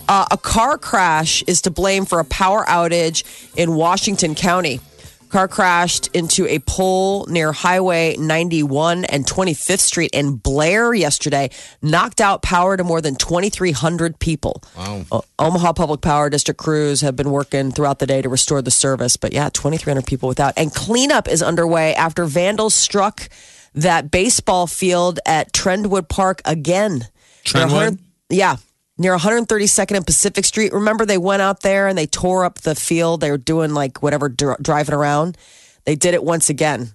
Uh, 0.09 0.25
a 0.31 0.37
car 0.37 0.75
crash 0.79 1.43
is 1.43 1.61
to 1.61 1.69
blame 1.69 2.03
for 2.03 2.19
a 2.19 2.25
power 2.25 2.65
outage 2.65 3.23
in 3.55 3.75
Washington 3.75 4.33
County. 4.33 4.81
Car 5.29 5.47
crashed 5.47 6.07
into 6.15 6.47
a 6.47 6.57
pole 6.57 7.27
near 7.27 7.51
Highway 7.51 8.15
91 8.17 9.05
and 9.05 9.23
25th 9.23 9.81
Street 9.81 10.09
in 10.11 10.37
Blair 10.37 10.95
yesterday, 10.95 11.51
knocked 11.83 12.19
out 12.21 12.41
power 12.41 12.75
to 12.75 12.83
more 12.83 13.01
than 13.01 13.15
2,300 13.15 14.17
people. 14.17 14.63
Wow. 14.75 15.23
Omaha 15.37 15.73
Public 15.73 16.01
Power 16.01 16.31
District 16.31 16.59
crews 16.59 17.01
have 17.01 17.15
been 17.15 17.29
working 17.29 17.71
throughout 17.71 17.99
the 17.99 18.07
day 18.07 18.23
to 18.23 18.29
restore 18.29 18.63
the 18.63 18.71
service, 18.71 19.15
but 19.15 19.31
yeah, 19.31 19.49
2,300 19.49 20.07
people 20.07 20.27
without. 20.27 20.55
And 20.57 20.73
cleanup 20.73 21.27
is 21.27 21.43
underway 21.43 21.93
after 21.93 22.25
vandals 22.25 22.73
struck 22.73 23.29
that 23.75 24.09
baseball 24.09 24.65
field 24.65 25.19
at 25.27 25.53
Trendwood 25.53 26.09
Park 26.09 26.41
again. 26.45 27.07
Trendwood? 27.45 27.71
100 27.71 27.99
Yeah. 28.29 28.55
Near 28.99 29.17
132nd 29.17 29.95
and 29.95 30.05
Pacific 30.05 30.43
Street. 30.43 30.73
Remember, 30.73 31.05
they 31.05 31.17
went 31.17 31.41
out 31.41 31.61
there 31.61 31.87
and 31.87 31.97
they 31.97 32.05
tore 32.05 32.43
up 32.43 32.59
the 32.59 32.75
field. 32.75 33.21
They 33.21 33.31
were 33.31 33.37
doing 33.37 33.73
like 33.73 34.03
whatever, 34.03 34.27
dr- 34.27 34.61
driving 34.61 34.93
around. 34.93 35.37
They 35.85 35.95
did 35.95 36.13
it 36.13 36.23
once 36.23 36.49
again. 36.49 36.91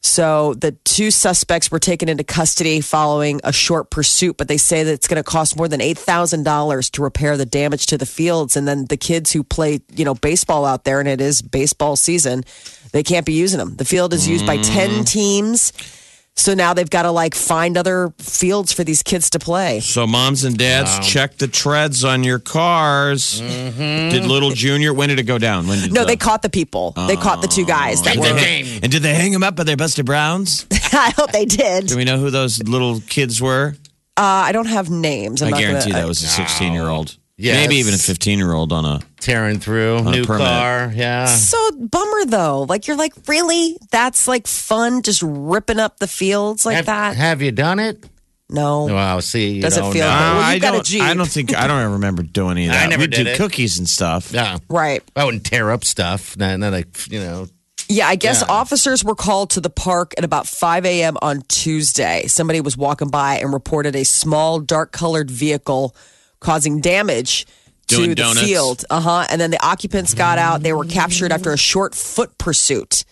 So 0.00 0.54
the 0.54 0.72
two 0.84 1.10
suspects 1.10 1.70
were 1.70 1.80
taken 1.80 2.08
into 2.08 2.22
custody 2.22 2.80
following 2.80 3.40
a 3.42 3.52
short 3.52 3.90
pursuit, 3.90 4.36
but 4.36 4.46
they 4.46 4.56
say 4.56 4.84
that 4.84 4.92
it's 4.92 5.08
going 5.08 5.16
to 5.16 5.24
cost 5.24 5.56
more 5.56 5.68
than 5.68 5.80
$8,000 5.80 6.90
to 6.92 7.02
repair 7.02 7.36
the 7.36 7.46
damage 7.46 7.86
to 7.86 7.98
the 7.98 8.06
fields. 8.06 8.56
And 8.56 8.68
then 8.68 8.84
the 8.84 8.96
kids 8.96 9.32
who 9.32 9.42
play, 9.42 9.80
you 9.94 10.04
know, 10.04 10.14
baseball 10.14 10.64
out 10.64 10.84
there, 10.84 11.00
and 11.00 11.08
it 11.08 11.20
is 11.20 11.42
baseball 11.42 11.96
season, 11.96 12.44
they 12.92 13.02
can't 13.02 13.26
be 13.26 13.32
using 13.32 13.58
them. 13.58 13.76
The 13.76 13.84
field 13.84 14.12
is 14.12 14.28
used 14.28 14.46
by 14.46 14.58
10 14.58 14.90
mm-hmm. 14.90 15.02
teams. 15.02 15.72
So 16.38 16.54
now 16.54 16.72
they've 16.72 16.88
got 16.88 17.02
to 17.02 17.10
like 17.10 17.34
find 17.34 17.76
other 17.76 18.12
fields 18.18 18.72
for 18.72 18.84
these 18.84 19.02
kids 19.02 19.28
to 19.30 19.40
play. 19.40 19.80
So, 19.80 20.06
moms 20.06 20.44
and 20.44 20.56
dads, 20.56 20.98
check 21.06 21.36
the 21.36 21.48
treads 21.48 22.04
on 22.04 22.22
your 22.22 22.38
cars. 22.38 23.40
Did 23.40 24.24
little 24.24 24.50
Junior? 24.50 24.94
When 24.94 25.08
did 25.08 25.18
it 25.18 25.24
go 25.24 25.38
down? 25.38 25.66
When 25.66 25.80
did 25.80 25.92
No, 25.92 26.02
the- 26.02 26.06
they 26.06 26.16
caught 26.16 26.42
the 26.42 26.48
people. 26.48 26.92
They 26.92 27.16
caught 27.16 27.42
the 27.42 27.48
two 27.48 27.64
guys. 27.66 28.02
That 28.02 28.12
And 28.12 28.20
were, 28.20 28.26
did, 28.28 28.36
they, 28.36 28.78
and 28.84 28.92
did 28.92 29.02
they 29.02 29.14
hang 29.14 29.32
them 29.32 29.42
up 29.42 29.56
by 29.56 29.64
their 29.64 29.76
Buster 29.76 30.04
Browns? 30.04 30.64
I 30.92 31.12
hope 31.16 31.32
they 31.32 31.44
did. 31.44 31.88
Do 31.88 31.96
we 31.96 32.04
know 32.04 32.18
who 32.18 32.30
those 32.30 32.62
little 32.62 33.00
kids 33.00 33.42
were? 33.42 33.74
Uh, 34.16 34.22
I 34.22 34.52
don't 34.52 34.66
have 34.66 34.90
names. 34.90 35.42
I'm 35.42 35.52
I 35.52 35.60
guarantee 35.60 35.90
gonna, 35.90 36.02
that 36.02 36.08
was 36.08 36.22
a 36.22 36.26
16 36.26 36.72
year 36.72 36.88
old. 36.88 37.16
Yes. 37.40 37.56
Maybe 37.56 37.76
even 37.76 37.94
a 37.94 37.98
15 37.98 38.38
year 38.38 38.52
old 38.52 38.72
on 38.72 38.84
a. 38.84 39.00
tearing 39.20 39.60
through 39.60 39.98
a 39.98 40.02
new 40.10 40.24
permit. 40.24 40.44
car. 40.46 40.92
Yeah. 40.94 41.26
So 41.26 41.70
bummer 41.72 42.24
though. 42.26 42.62
Like 42.68 42.88
you're 42.88 42.96
like, 42.96 43.12
really? 43.28 43.76
That's 43.92 44.26
like 44.26 44.46
fun, 44.48 45.02
just 45.02 45.22
ripping 45.24 45.78
up 45.78 45.98
the 46.00 46.08
fields 46.08 46.66
like 46.66 46.76
have, 46.76 46.86
that. 46.86 47.16
have 47.16 47.40
you 47.40 47.52
done 47.52 47.78
it? 47.78 48.04
no. 48.50 48.86
Well, 48.86 49.20
see, 49.20 49.50
you 49.52 49.62
Does 49.62 49.76
it 49.76 49.80
don't 49.80 49.92
feel 49.92 50.06
know. 50.06 50.10
good? 50.10 50.14
Uh, 50.16 50.34
well, 50.34 50.42
I 50.42 50.52
you've 50.54 50.62
got 50.62 50.74
a 50.74 50.76
don't. 50.78 50.86
Jeep. 50.86 51.02
I 51.02 51.14
don't 51.14 51.28
think. 51.28 51.54
I 51.56 51.66
don't 51.68 51.92
remember 51.92 52.22
doing 52.24 52.52
any 52.58 52.66
of 52.66 52.72
I 52.74 52.86
never 52.86 53.02
we 53.02 53.06
did 53.06 53.24
do 53.24 53.30
it. 53.30 53.36
cookies 53.36 53.78
and 53.78 53.88
stuff. 53.88 54.32
Yeah. 54.32 54.58
Right. 54.68 55.02
Oh, 55.14 55.20
I 55.20 55.24
wouldn't 55.24 55.44
tear 55.44 55.70
up 55.70 55.84
stuff. 55.84 56.36
Not, 56.36 56.58
not 56.58 56.72
like, 56.72 57.08
you 57.12 57.20
know. 57.20 57.46
Yeah, 57.90 58.08
I 58.08 58.16
guess 58.16 58.40
Yeah. 58.42 58.52
officers 58.52 59.04
were 59.04 59.14
called 59.14 59.50
to 59.50 59.60
the 59.60 59.70
park 59.70 60.12
at 60.18 60.24
about 60.24 60.46
5 60.48 60.84
a.m. 60.86 61.16
on 61.22 61.42
Tuesday. 61.48 62.24
Somebody 62.26 62.60
was 62.60 62.76
walking 62.76 63.08
by 63.10 63.36
and 63.38 63.52
reported 63.52 63.94
a 63.94 64.04
small, 64.04 64.58
dark 64.60 64.92
colored 64.92 65.30
vehicle 65.30 65.94
causing 66.40 66.80
damage 66.80 67.46
Doing 67.86 68.02
to 68.04 68.08
the 68.10 68.14
donuts. 68.16 68.40
field. 68.46 68.84
Uh 68.90 69.00
huh. 69.00 69.26
And 69.30 69.40
then 69.40 69.50
the 69.50 69.64
occupants 69.64 70.14
got 70.14 70.38
out. 70.38 70.62
They 70.62 70.72
were 70.72 70.84
captured 70.84 71.32
after 71.32 71.52
a 71.52 71.58
short 71.58 71.94
foot 71.94 72.36
pursuit. 72.38 73.04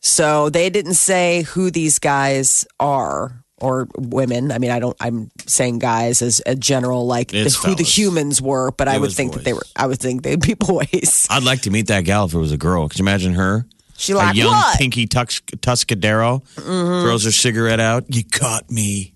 So 0.00 0.48
they 0.50 0.70
didn't 0.70 0.94
say 0.94 1.42
who 1.42 1.70
these 1.70 1.98
guys 1.98 2.66
are 2.78 3.44
or 3.58 3.86
women. 3.98 4.50
I 4.50 4.58
mean, 4.58 4.70
I 4.70 4.78
don't. 4.78 4.96
I'm 5.00 5.30
saying 5.46 5.78
guys 5.80 6.22
as 6.22 6.40
a 6.46 6.54
general, 6.54 7.06
like 7.06 7.28
the, 7.28 7.40
It's 7.42 7.56
who 7.56 7.70
the 7.72 7.76
fellas. 7.84 7.98
humans 7.98 8.42
were. 8.42 8.70
But 8.72 8.88
I 8.88 8.94
It 8.96 9.00
would 9.00 9.08
was 9.08 9.16
think 9.16 9.34
that 9.34 9.44
they 9.44 9.52
were. 9.52 9.60
boys. 9.60 9.72
I 9.76 9.86
would 9.86 9.98
think 9.98 10.22
they'd 10.22 10.40
be 10.40 10.54
boys. 10.58 11.26
I'd 11.28 11.42
like 11.42 11.62
to 11.62 11.70
meet 11.70 11.88
that 11.88 12.04
gal 12.04 12.24
if 12.26 12.32
it 12.34 12.38
was 12.38 12.52
a 12.52 12.56
girl. 12.56 12.88
Could 12.88 12.98
you 12.98 13.04
imagine 13.04 13.34
her? 13.34 13.66
She 13.98 14.12
a 14.14 14.32
young 14.32 14.48
what? 14.52 14.78
pinky 14.78 15.06
tux- 15.06 15.42
Tuscadero 15.60 16.42
Mm-hmm. 16.56 17.04
throws 17.04 17.24
her 17.24 17.30
cigarette 17.30 17.80
out. 17.80 18.04
You 18.08 18.24
caught 18.24 18.70
me. 18.70 19.12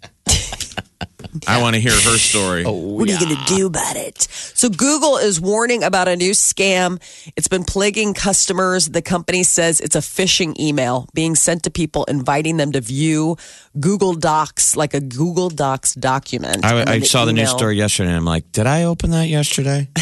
I 1.47 1.61
want 1.61 1.75
to 1.75 1.81
hear 1.81 1.93
her 1.93 2.19
story. 2.19 2.65
Oh, 2.67 2.73
what 2.73 3.09
are 3.09 3.13
you 3.13 3.19
going 3.19 3.37
to 3.37 3.55
do 3.57 3.67
about 3.67 3.97
it? 3.97 4.23
So, 4.23 4.69
Google 4.69 5.17
is 5.17 5.41
warning 5.41 5.83
about 5.83 6.09
a 6.09 6.17
new 6.17 6.31
scam. 6.33 7.01
It's 7.37 7.49
been 7.49 7.65
plaguing 7.65 8.15
customers. 8.15 8.89
The 8.89 9.03
company 9.03 9.43
says 9.43 9.81
it's 9.81 9.97
a 9.97 10.01
phishing 10.01 10.59
email 10.59 11.09
being 11.15 11.35
sent 11.35 11.65
to 11.65 11.71
people 11.71 12.05
inviting 12.05 12.57
them 12.57 12.73
to 12.73 12.81
view 12.81 13.37
Google 13.79 14.15
Docs, 14.15 14.77
like 14.77 14.95
a 14.95 15.01
Google 15.01 15.51
Docs 15.51 15.95
document. 15.95 16.65
I, 16.65 16.79
And 16.79 16.89
then 16.89 16.89
I 16.89 17.01
saw 17.01 17.25
the 17.25 17.33
news 17.33 17.51
story 17.51 17.77
yesterday, 17.77 18.11
and 18.11 18.19
I'm 18.19 18.25
like, 18.25 18.51
did 18.53 18.67
I 18.67 18.85
open 18.85 19.11
that 19.11 19.29
yesterday? 19.29 19.89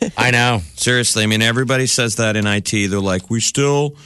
I 0.16 0.30
know. 0.30 0.60
Seriously, 0.74 1.22
I 1.24 1.26
mean, 1.26 1.42
everybody 1.42 1.86
says 1.86 2.16
that 2.16 2.36
in 2.36 2.46
IT. 2.46 2.70
They're 2.70 3.00
like, 3.00 3.30
we 3.30 3.40
still, 3.40 3.96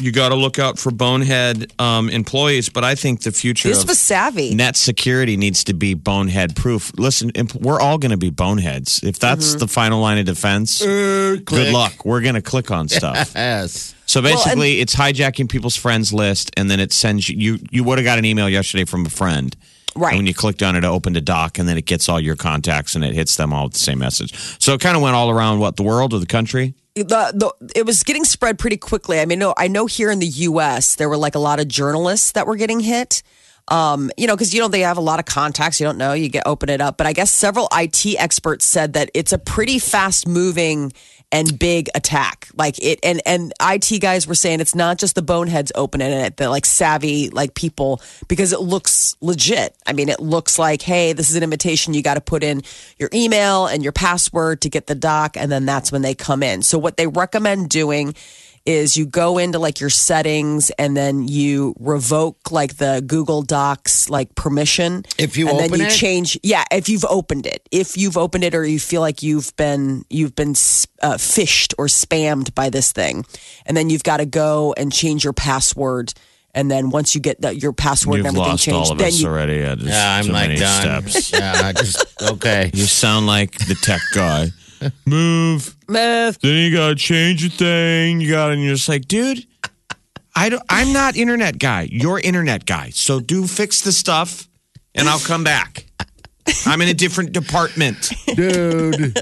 you 0.00 0.10
got 0.12 0.30
to 0.30 0.34
look 0.34 0.58
out 0.58 0.78
for 0.78 0.90
bonehead 0.90 1.70
um, 1.78 2.08
employees. 2.08 2.68
But 2.68 2.82
I 2.84 2.94
think 2.94 3.22
the 3.22 3.32
future 3.32 3.68
This 3.68 3.82
of 3.82 3.88
was 3.88 3.98
savvy. 4.00 4.54
net 4.54 4.76
security 4.76 5.36
needs 5.36 5.64
to 5.64 5.74
be 5.74 5.94
bonehead 5.94 6.56
proof. 6.56 6.92
Listen, 6.98 7.30
imp- 7.30 7.54
we're 7.54 7.80
all 7.80 7.98
going 7.98 8.10
to 8.10 8.16
be 8.16 8.30
boneheads. 8.30 9.02
If 9.02 9.18
that's 9.18 9.50
Mm-hmm. 9.50 9.58
the 9.58 9.68
final 9.68 10.00
line 10.00 10.18
of 10.18 10.24
defense, 10.26 10.80
good 10.82 11.44
click. 11.46 11.72
luck. 11.72 12.04
We're 12.04 12.20
going 12.22 12.34
to 12.36 12.42
click 12.42 12.70
on 12.70 12.88
stuff. 12.98 13.32
Yes. 13.34 13.94
So 14.06 14.20
basically, 14.22 14.80
it's 14.80 14.94
hijacking 14.94 15.48
people's 15.50 15.76
friends 15.76 16.12
list, 16.12 16.50
and 16.56 16.70
then 16.70 16.80
it 16.80 16.92
sends 16.92 17.28
you. 17.28 17.36
You, 17.36 17.58
you 17.70 17.84
would 17.84 17.98
have 17.98 18.04
got 18.04 18.18
an 18.18 18.24
email 18.24 18.48
yesterday 18.48 18.84
from 18.84 19.06
a 19.06 19.10
friend. 19.10 19.54
Right. 19.94 20.10
And 20.12 20.18
when 20.20 20.26
you 20.26 20.32
clicked 20.34 20.62
on 20.62 20.74
it, 20.74 20.84
it 20.84 20.86
opened 20.86 21.16
a 21.18 21.20
doc, 21.20 21.58
and 21.58 21.68
then 21.68 21.76
it 21.76 21.84
gets 21.86 22.08
all 22.08 22.18
your 22.20 22.36
contacts, 22.36 22.94
and 22.94 23.04
it 23.04 23.14
hits 23.14 23.36
them 23.36 23.52
all 23.52 23.64
with 23.64 23.74
the 23.74 23.78
same 23.78 23.98
message. 23.98 24.34
So 24.58 24.72
it 24.74 24.80
kind 24.80 24.96
of 24.96 25.02
went 25.02 25.14
all 25.16 25.28
around 25.30 25.58
what 25.60 25.76
the 25.76 25.82
world 25.82 26.14
or 26.14 26.18
the 26.18 26.26
country. 26.26 26.74
The, 26.94 27.02
the 27.04 27.52
it 27.74 27.86
was 27.86 28.02
getting 28.02 28.24
spread 28.24 28.58
pretty 28.58 28.76
quickly. 28.76 29.20
I 29.20 29.26
mean, 29.26 29.38
no, 29.38 29.54
I 29.56 29.68
know 29.68 29.86
here 29.86 30.10
in 30.10 30.18
the 30.18 30.26
U.S. 30.26 30.96
there 30.96 31.08
were 31.08 31.16
like 31.16 31.34
a 31.34 31.38
lot 31.38 31.60
of 31.60 31.68
journalists 31.68 32.32
that 32.32 32.46
were 32.46 32.56
getting 32.56 32.80
hit. 32.80 33.22
Um, 33.68 34.10
you 34.18 34.26
know, 34.26 34.34
because 34.34 34.52
you 34.52 34.60
know 34.60 34.68
they 34.68 34.80
have 34.80 34.96
a 34.98 35.02
lot 35.02 35.18
of 35.18 35.24
contacts. 35.24 35.80
You 35.80 35.86
don't 35.86 35.98
know, 35.98 36.12
you 36.12 36.28
get 36.28 36.46
open 36.46 36.68
it 36.68 36.80
up. 36.80 36.96
But 36.96 37.06
I 37.06 37.12
guess 37.12 37.30
several 37.30 37.68
IT 37.72 38.04
experts 38.18 38.64
said 38.64 38.94
that 38.94 39.10
it's 39.14 39.32
a 39.32 39.38
pretty 39.38 39.78
fast 39.78 40.26
moving 40.26 40.92
and 41.32 41.58
big 41.58 41.88
attack. 41.94 42.48
Like 42.54 42.78
it, 42.78 43.00
and 43.02 43.22
and 43.26 43.52
IT 43.60 44.00
guys 44.00 44.26
were 44.26 44.34
saying 44.34 44.60
it's 44.60 44.74
not 44.74 44.98
just 44.98 45.14
the 45.14 45.22
boneheads 45.22 45.72
opening 45.74 46.12
it, 46.12 46.36
the 46.36 46.48
like 46.50 46.66
savvy 46.66 47.30
like 47.30 47.54
people 47.54 48.00
because 48.28 48.52
it 48.52 48.60
looks 48.60 49.16
legit. 49.20 49.74
I 49.86 49.94
mean, 49.94 50.10
it 50.10 50.20
looks 50.20 50.58
like 50.58 50.82
hey, 50.82 51.14
this 51.14 51.30
is 51.30 51.36
an 51.36 51.42
invitation. 51.42 51.94
You 51.94 52.02
got 52.02 52.14
to 52.14 52.20
put 52.20 52.44
in 52.44 52.62
your 52.98 53.08
email 53.14 53.66
and 53.66 53.82
your 53.82 53.92
password 53.92 54.60
to 54.60 54.68
get 54.68 54.86
the 54.86 54.94
doc, 54.94 55.36
and 55.36 55.50
then 55.50 55.64
that's 55.64 55.90
when 55.90 56.02
they 56.02 56.14
come 56.14 56.42
in. 56.42 56.62
So 56.62 56.78
what 56.78 56.98
they 56.98 57.06
recommend 57.06 57.70
doing 57.70 58.14
is 58.64 58.96
you 58.96 59.06
go 59.06 59.38
into 59.38 59.58
like 59.58 59.80
your 59.80 59.90
settings 59.90 60.70
and 60.78 60.96
then 60.96 61.26
you 61.26 61.74
revoke 61.80 62.50
like 62.52 62.76
the 62.76 63.02
Google 63.06 63.42
Docs 63.42 64.08
like 64.08 64.34
permission. 64.34 65.04
If 65.18 65.36
you 65.36 65.48
and 65.48 65.58
then 65.58 65.78
you 65.78 65.86
it? 65.86 65.90
change, 65.90 66.38
yeah, 66.42 66.64
if 66.70 66.88
you've 66.88 67.04
opened 67.04 67.46
it, 67.46 67.66
if 67.70 67.96
you've 67.96 68.16
opened 68.16 68.44
it 68.44 68.54
or 68.54 68.64
you 68.64 68.78
feel 68.78 69.00
like 69.00 69.22
you've 69.22 69.54
been 69.56 70.04
you've 70.10 70.34
been 70.34 70.54
uh, 71.02 71.18
fished 71.18 71.74
or 71.78 71.86
spammed 71.86 72.54
by 72.54 72.70
this 72.70 72.92
thing, 72.92 73.24
and 73.66 73.76
then 73.76 73.90
you've 73.90 74.04
got 74.04 74.18
to 74.18 74.26
go 74.26 74.74
and 74.76 74.92
change 74.92 75.24
your 75.24 75.32
password. 75.32 76.12
And 76.54 76.70
then 76.70 76.90
once 76.90 77.14
you 77.14 77.20
get 77.22 77.40
the, 77.40 77.56
your 77.58 77.72
password 77.72 78.18
You've 78.18 78.26
and 78.26 78.36
everything 78.36 78.50
lost 78.50 78.64
changed, 78.64 78.76
all 78.86 78.92
of 78.92 78.98
then 78.98 79.08
us 79.08 79.20
you 79.20 79.26
already. 79.26 79.54
Yeah, 79.54 79.74
there's 79.74 79.88
Yeah, 79.90 80.14
I'm 80.16 80.24
too 80.26 80.32
like 80.32 80.48
many 80.48 80.60
done. 80.60 81.08
steps. 81.08 81.32
yeah, 81.32 81.52
I 81.64 81.72
just 81.72 82.22
okay. 82.22 82.70
You 82.74 82.84
sound 82.84 83.26
like 83.26 83.52
the 83.66 83.74
tech 83.74 84.02
guy. 84.14 84.48
Move. 85.06 85.76
move. 85.88 86.38
Then 86.40 86.54
you 86.56 86.76
gotta 86.76 86.94
change 86.94 87.44
a 87.44 87.50
thing. 87.50 88.20
You 88.20 88.30
got, 88.30 88.52
and 88.52 88.62
you're 88.62 88.74
just 88.74 88.88
like, 88.88 89.06
dude, 89.06 89.46
I 90.34 90.48
don't. 90.48 90.62
I'm 90.68 90.92
not 90.92 91.16
internet 91.16 91.58
guy. 91.58 91.88
You're 91.90 92.20
internet 92.20 92.66
guy. 92.66 92.90
So 92.90 93.20
do 93.20 93.46
fix 93.46 93.82
the 93.82 93.92
stuff, 93.92 94.48
and 94.94 95.08
I'll 95.08 95.20
come 95.20 95.44
back. 95.44 95.86
I'm 96.66 96.80
in 96.82 96.88
a 96.88 96.94
different 96.94 97.32
department. 97.32 98.12
Dude. 98.34 99.18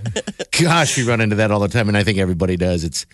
Gosh, 0.61 0.97
we 0.97 1.05
run 1.05 1.21
into 1.21 1.37
that 1.37 1.51
all 1.51 1.61
the 1.61 1.69
time, 1.69 1.89
and 1.89 1.97
I 1.97 2.05
think 2.05 2.19
everybody 2.19 2.57
does. 2.57 2.85
It's 2.85 3.07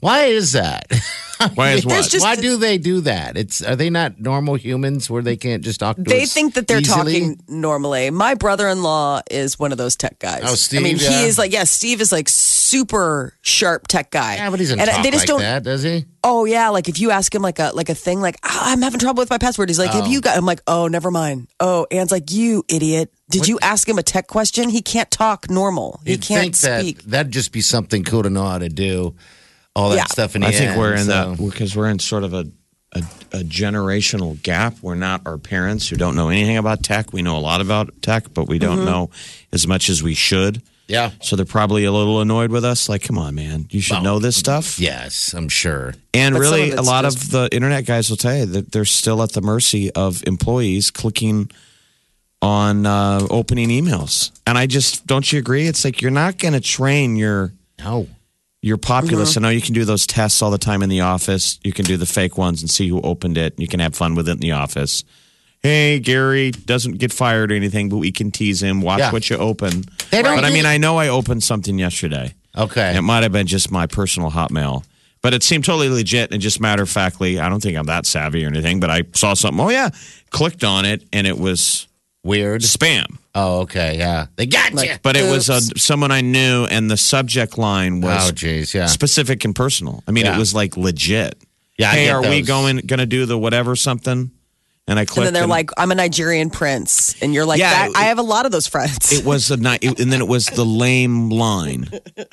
why 0.00 0.24
is 0.24 0.52
that? 0.52 0.90
Why 1.54 1.72
is 1.72 1.86
what? 1.86 2.08
just- 2.08 2.24
why 2.24 2.36
do 2.36 2.56
they 2.56 2.78
do 2.78 3.00
that? 3.02 3.36
It's 3.36 3.62
are 3.62 3.76
they 3.76 3.90
not 3.90 4.20
normal 4.20 4.54
humans 4.56 5.08
where 5.08 5.22
they 5.22 5.36
can't 5.36 5.62
just 5.64 5.80
talk 5.80 5.96
to 5.96 6.02
They 6.02 6.22
us 6.22 6.32
think 6.32 6.54
that 6.54 6.66
they're 6.66 6.80
easily? 6.80 7.20
talking 7.20 7.40
normally. 7.48 8.10
My 8.10 8.34
brother-in-law 8.34 9.22
is 9.30 9.58
one 9.58 9.72
of 9.72 9.78
those 9.78 9.96
tech 9.96 10.18
guys. 10.18 10.42
Oh, 10.44 10.54
Steve, 10.54 10.80
I 10.80 10.82
mean, 10.84 10.96
yeah. 10.98 11.10
he 11.10 11.24
is 11.26 11.38
like, 11.38 11.52
yeah, 11.52 11.64
Steve 11.64 12.00
is 12.00 12.12
like 12.12 12.28
super 12.28 13.34
sharp 13.42 13.88
tech 13.88 14.10
guy. 14.10 14.36
Yeah, 14.36 14.50
but 14.50 14.60
he 14.60 14.66
doesn't 14.66 14.80
and 14.80 14.90
talk 14.90 15.02
they 15.02 15.10
just 15.10 15.22
like 15.22 15.28
don't. 15.28 15.40
that, 15.40 15.62
does 15.62 15.82
he? 15.82 16.04
Oh 16.22 16.44
yeah, 16.44 16.68
like 16.68 16.88
if 16.88 17.00
you 17.00 17.10
ask 17.10 17.34
him 17.34 17.40
like 17.42 17.58
a 17.58 17.70
like 17.74 17.88
a 17.88 17.94
thing 17.94 18.20
like 18.20 18.36
"Ah, 18.44 18.72
I'm 18.72 18.82
having 18.82 19.00
trouble 19.00 19.22
with 19.22 19.30
my 19.30 19.38
password, 19.38 19.70
he's 19.70 19.78
like, 19.78 19.90
"Have 19.92 20.06
you 20.06 20.20
got?" 20.20 20.36
I'm 20.36 20.44
like, 20.44 20.60
"Oh, 20.66 20.86
never 20.86 21.10
mind." 21.10 21.48
Oh, 21.60 21.86
Anne's 21.90 22.12
like, 22.12 22.30
"You 22.30 22.62
idiot! 22.68 23.10
Did 23.30 23.48
you 23.48 23.58
ask 23.62 23.88
him 23.88 23.98
a 23.98 24.02
tech 24.02 24.26
question? 24.26 24.68
He 24.68 24.82
can't 24.82 25.10
talk 25.10 25.48
normal. 25.48 26.00
He 26.04 26.12
You'd 26.12 26.22
can't 26.22 26.42
think 26.42 26.56
that 26.58 26.80
speak." 26.82 27.02
that'd 27.04 27.32
just 27.32 27.52
be 27.52 27.62
something 27.62 28.04
cool 28.04 28.22
to 28.22 28.28
know 28.30 28.44
how 28.46 28.58
to 28.58 28.68
do. 28.68 29.14
All 29.76 29.90
that 29.90 29.96
Yeah. 29.96 30.04
stuff 30.06 30.34
in 30.34 30.42
the 30.42 30.48
I 30.48 30.52
think 30.52 30.70
end, 30.70 30.78
we're 30.80 30.94
in 30.94 31.04
so. 31.06 31.34
that 31.34 31.44
because 31.50 31.76
we're 31.76 31.88
in 31.88 31.98
sort 31.98 32.24
of 32.24 32.34
a, 32.34 32.46
a 32.92 33.02
a 33.32 33.38
generational 33.44 34.40
gap. 34.42 34.74
We're 34.82 34.96
not 34.96 35.22
our 35.26 35.38
parents 35.38 35.88
who 35.88 35.96
don't 35.96 36.16
know 36.16 36.28
anything 36.28 36.56
about 36.56 36.82
tech. 36.82 37.12
We 37.12 37.22
know 37.22 37.36
a 37.36 37.38
lot 37.40 37.60
about 37.60 38.02
tech, 38.02 38.34
but 38.34 38.48
we 38.48 38.58
don't 38.58 38.78
Mm-hmm. 38.78 38.86
know 38.86 39.10
as 39.52 39.66
much 39.68 39.88
as 39.88 40.02
we 40.02 40.14
should. 40.14 40.62
Yeah. 40.88 41.12
So 41.22 41.36
they're 41.36 41.44
probably 41.46 41.84
a 41.84 41.92
little 41.92 42.20
annoyed 42.20 42.50
with 42.50 42.64
us. 42.64 42.88
Like, 42.88 43.04
come 43.04 43.16
on, 43.16 43.36
man, 43.36 43.66
you 43.70 43.80
should 43.80 44.02
know 44.02 44.18
this 44.18 44.36
stuff. 44.36 44.80
Yes, 44.80 45.32
I'm 45.34 45.48
sure. 45.48 45.94
And 46.12 46.34
But 46.34 46.40
really, 46.40 46.72
a 46.72 46.82
lot 46.82 47.04
just- 47.04 47.22
of 47.22 47.30
the 47.30 47.48
internet 47.52 47.86
guys 47.86 48.10
will 48.10 48.16
tell 48.16 48.36
you 48.36 48.46
that 48.46 48.72
they're 48.72 48.84
still 48.84 49.22
at 49.22 49.30
the 49.30 49.40
mercy 49.40 49.92
of 49.92 50.24
employees 50.26 50.90
clicking 50.90 51.48
on 52.42 52.86
uh, 52.86 53.24
opening 53.30 53.68
emails. 53.68 54.32
And 54.48 54.58
I 54.58 54.66
just 54.66 55.06
don't 55.06 55.30
you 55.32 55.38
agree? 55.38 55.68
It's 55.68 55.84
like 55.84 56.02
you're 56.02 56.10
not 56.10 56.38
going 56.38 56.54
to 56.54 56.60
train 56.60 57.14
your 57.14 57.52
No. 57.78 58.08
Your 58.62 58.76
populace. 58.76 59.30
Mm-hmm. 59.30 59.44
I 59.44 59.48
know 59.48 59.54
you 59.54 59.60
can 59.62 59.74
do 59.74 59.84
those 59.84 60.06
tests 60.06 60.42
all 60.42 60.50
the 60.50 60.58
time 60.58 60.82
in 60.82 60.88
the 60.88 61.00
office. 61.00 61.58
You 61.62 61.72
can 61.72 61.84
do 61.84 61.96
the 61.96 62.06
fake 62.06 62.36
ones 62.36 62.60
and 62.62 62.70
see 62.70 62.88
who 62.88 63.00
opened 63.00 63.38
it. 63.38 63.58
You 63.58 63.68
can 63.68 63.80
have 63.80 63.94
fun 63.94 64.14
with 64.14 64.28
it 64.28 64.32
in 64.32 64.40
the 64.40 64.52
office. 64.52 65.04
Hey, 65.62 65.98
Gary 65.98 66.50
doesn't 66.52 66.98
get 66.98 67.12
fired 67.12 67.52
or 67.52 67.54
anything, 67.54 67.88
but 67.90 67.98
we 67.98 68.12
can 68.12 68.30
tease 68.30 68.62
him. 68.62 68.80
Watch 68.80 69.00
Yeah. 69.00 69.12
what 69.12 69.28
you 69.28 69.36
open. 69.36 69.84
They 70.10 70.22
don't 70.22 70.36
but 70.36 70.44
I 70.44 70.50
mean, 70.50 70.66
I 70.66 70.78
know 70.78 70.98
I 70.98 71.08
opened 71.08 71.42
something 71.42 71.78
yesterday. 71.78 72.34
Okay. 72.56 72.96
It 72.96 73.02
might 73.02 73.22
have 73.22 73.32
been 73.32 73.46
just 73.46 73.70
my 73.70 73.86
personal 73.86 74.30
Hotmail, 74.30 74.84
but 75.22 75.34
it 75.34 75.42
seemed 75.42 75.64
totally 75.64 75.88
legit 75.88 76.32
and 76.32 76.40
just 76.40 76.60
matter 76.60 76.82
of 76.82 76.90
factly. 76.90 77.38
I 77.38 77.48
don't 77.48 77.60
think 77.62 77.76
I'm 77.76 77.86
that 77.86 78.06
savvy 78.06 78.44
or 78.44 78.48
anything, 78.48 78.80
but 78.80 78.90
I 78.90 79.02
saw 79.14 79.34
something. 79.34 79.60
Oh 79.64 79.68
yeah, 79.68 79.90
clicked 80.30 80.64
on 80.64 80.84
it 80.86 81.04
and 81.12 81.26
it 81.26 81.38
was 81.38 81.86
Weird. 82.22 82.60
spam. 82.62 83.16
Oh, 83.34 83.60
okay. 83.60 83.96
Yeah. 83.98 84.26
They 84.36 84.46
got 84.46 84.72
you. 84.74 84.94
But 85.02 85.16
it 85.16 85.30
was 85.30 85.48
uh, 85.48 85.54
Oops. 85.62 85.82
someone 85.82 86.10
I 86.10 86.20
knew, 86.20 86.64
and 86.66 86.90
the 86.90 86.96
subject 86.96 87.56
line 87.56 88.00
was 88.02 88.28
Oh, 88.28 88.32
geez. 88.32 88.74
Yeah. 88.74 88.86
specific 88.86 89.44
and 89.44 89.54
personal. 89.54 90.02
I 90.06 90.10
mean, 90.10 90.26
Yeah. 90.26 90.34
it 90.36 90.38
was 90.38 90.54
like 90.54 90.76
legit. 90.76 91.38
Yeah. 91.78 91.90
I 91.90 91.94
hey, 91.94 92.04
get 92.06 92.14
are 92.14 92.22
we 92.28 92.42
going 92.42 92.76
going 92.78 92.98
to 92.98 93.06
do 93.06 93.24
the 93.26 93.38
whatever 93.38 93.74
something? 93.76 94.30
And 94.86 94.98
I 94.98 95.04
clicked. 95.04 95.18
And 95.18 95.26
then 95.26 95.34
they're 95.34 95.42
and 95.44 95.50
like, 95.50 95.70
"I'm 95.78 95.92
a 95.92 95.94
Nigerian 95.94 96.50
prince," 96.50 97.14
and 97.22 97.32
you're 97.32 97.44
like, 97.46 97.60
Yeah, 97.60 97.70
that, 97.70 97.90
it- 97.90 97.96
"I 97.96 98.02
have 98.04 98.18
a 98.18 98.22
lot 98.22 98.44
of 98.44 98.50
those 98.50 98.66
friends." 98.66 99.12
it 99.12 99.24
was 99.24 99.50
a 99.52 99.56
ni- 99.56 99.78
it, 99.80 100.00
and 100.00 100.12
then 100.12 100.20
it 100.20 100.26
was 100.26 100.46
the 100.46 100.64
lame 100.64 101.30
line. 101.30 101.88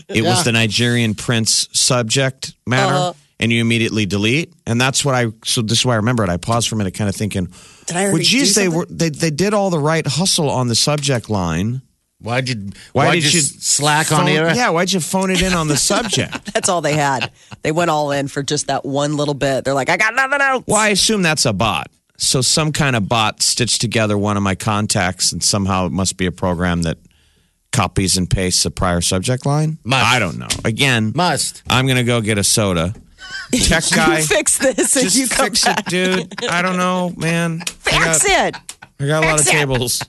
It 0.09 0.23
was 0.23 0.43
the 0.43 0.51
Nigerian 0.53 1.13
prince 1.13 1.69
subject 1.71 2.53
matter, 2.65 2.93
Uh-huh. 2.93 3.13
And 3.39 3.51
you 3.51 3.61
immediately 3.61 4.05
delete. 4.05 4.53
And 4.65 4.79
that's 4.79 5.03
what 5.05 5.15
I. 5.15 5.27
So 5.45 5.61
this 5.61 5.79
is 5.79 5.85
why 5.85 5.93
I 5.93 5.97
remember 5.97 6.23
it. 6.23 6.29
I 6.29 6.37
paused 6.37 6.69
for 6.69 6.75
a 6.75 6.77
minute, 6.77 6.93
kind 6.93 7.09
of 7.09 7.15
thinking, 7.15 7.47
Did 7.85 7.95
I 7.95 8.03
"Well, 8.03 8.09
already 8.11 8.23
geez, 8.25 8.53
do 8.53 8.59
they 8.61 8.65
something? 8.65 8.79
were 8.79 8.85
they 8.89 9.09
they 9.09 9.29
did 9.31 9.53
all 9.53 9.69
the 9.69 9.79
right 9.79 10.05
hustle 10.05 10.49
on 10.49 10.67
the 10.67 10.75
subject 10.75 11.29
line." 11.29 11.81
Why'd 12.19 12.49
you? 12.49 12.71
Why 12.93 13.05
why'd 13.07 13.21
did 13.21 13.31
you 13.31 13.41
slack 13.41 14.11
on 14.11 14.17
phone- 14.17 14.25
the 14.25 14.31
air? 14.31 14.55
Yeah, 14.55 14.69
why'd 14.71 14.91
you 14.91 14.99
phone 14.99 15.29
it 15.29 15.39
in 15.43 15.53
on 15.53 15.67
the 15.67 15.77
subject? 15.91 16.51
That's 16.51 16.67
all 16.67 16.81
they 16.81 16.93
had. 16.95 17.31
They 17.61 17.71
went 17.71 17.91
all 17.91 18.11
in 18.11 18.27
for 18.27 18.41
just 18.41 18.67
that 18.67 18.83
one 18.83 19.17
little 19.17 19.35
bit. 19.35 19.63
They're 19.65 19.75
like, 19.75 19.89
I 19.89 19.97
got 19.97 20.15
nothing 20.15 20.41
else. 20.41 20.63
well, 20.65 20.77
I 20.77 20.87
assume 20.89 21.21
that's 21.21 21.45
a 21.45 21.53
bot. 21.53 21.91
So 22.17 22.41
some 22.41 22.71
kind 22.71 22.95
of 22.95 23.07
bot 23.07 23.43
stitched 23.43 23.81
together 23.81 24.17
one 24.17 24.35
of 24.35 24.41
my 24.41 24.55
contacts, 24.55 25.31
and 25.31 25.43
somehow 25.43 25.85
it 25.85 25.91
must 25.91 26.17
be 26.17 26.25
a 26.25 26.31
program 26.31 26.81
that 26.81 26.97
copies 27.71 28.17
and 28.17 28.27
pastes 28.27 28.65
a 28.65 28.71
prior 28.71 29.01
subject 29.01 29.45
line. 29.45 29.77
Must. 29.83 30.03
I 30.03 30.17
don't 30.17 30.39
know. 30.39 30.47
Again, 30.65 31.11
Must. 31.13 31.61
I'm 31.69 31.85
gonna 31.85 32.03
go 32.03 32.19
get 32.21 32.39
a 32.39 32.43
soda. 32.43 32.95
Tech 33.51 33.83
guy, 33.95 34.19
You 34.19 34.25
fix 34.25 34.57
this 34.57 34.95
and 34.95 35.03
just 35.05 35.17
you 35.17 35.27
come 35.27 35.45
fix 35.47 35.65
back. 35.65 35.79
it, 35.79 35.85
dude. 35.87 36.45
I 36.49 36.61
don't 36.61 36.77
know, 36.77 37.13
man. 37.17 37.61
I 37.85 37.91
got, 38.03 38.21
Fix 38.21 38.25
it. 38.25 38.55
I 38.99 39.07
got 39.07 39.23
a 39.23 39.27
lot 39.27 39.39
of 39.39 39.45
Fix 39.45 39.47
it. 39.47 39.51
tables. 39.53 40.01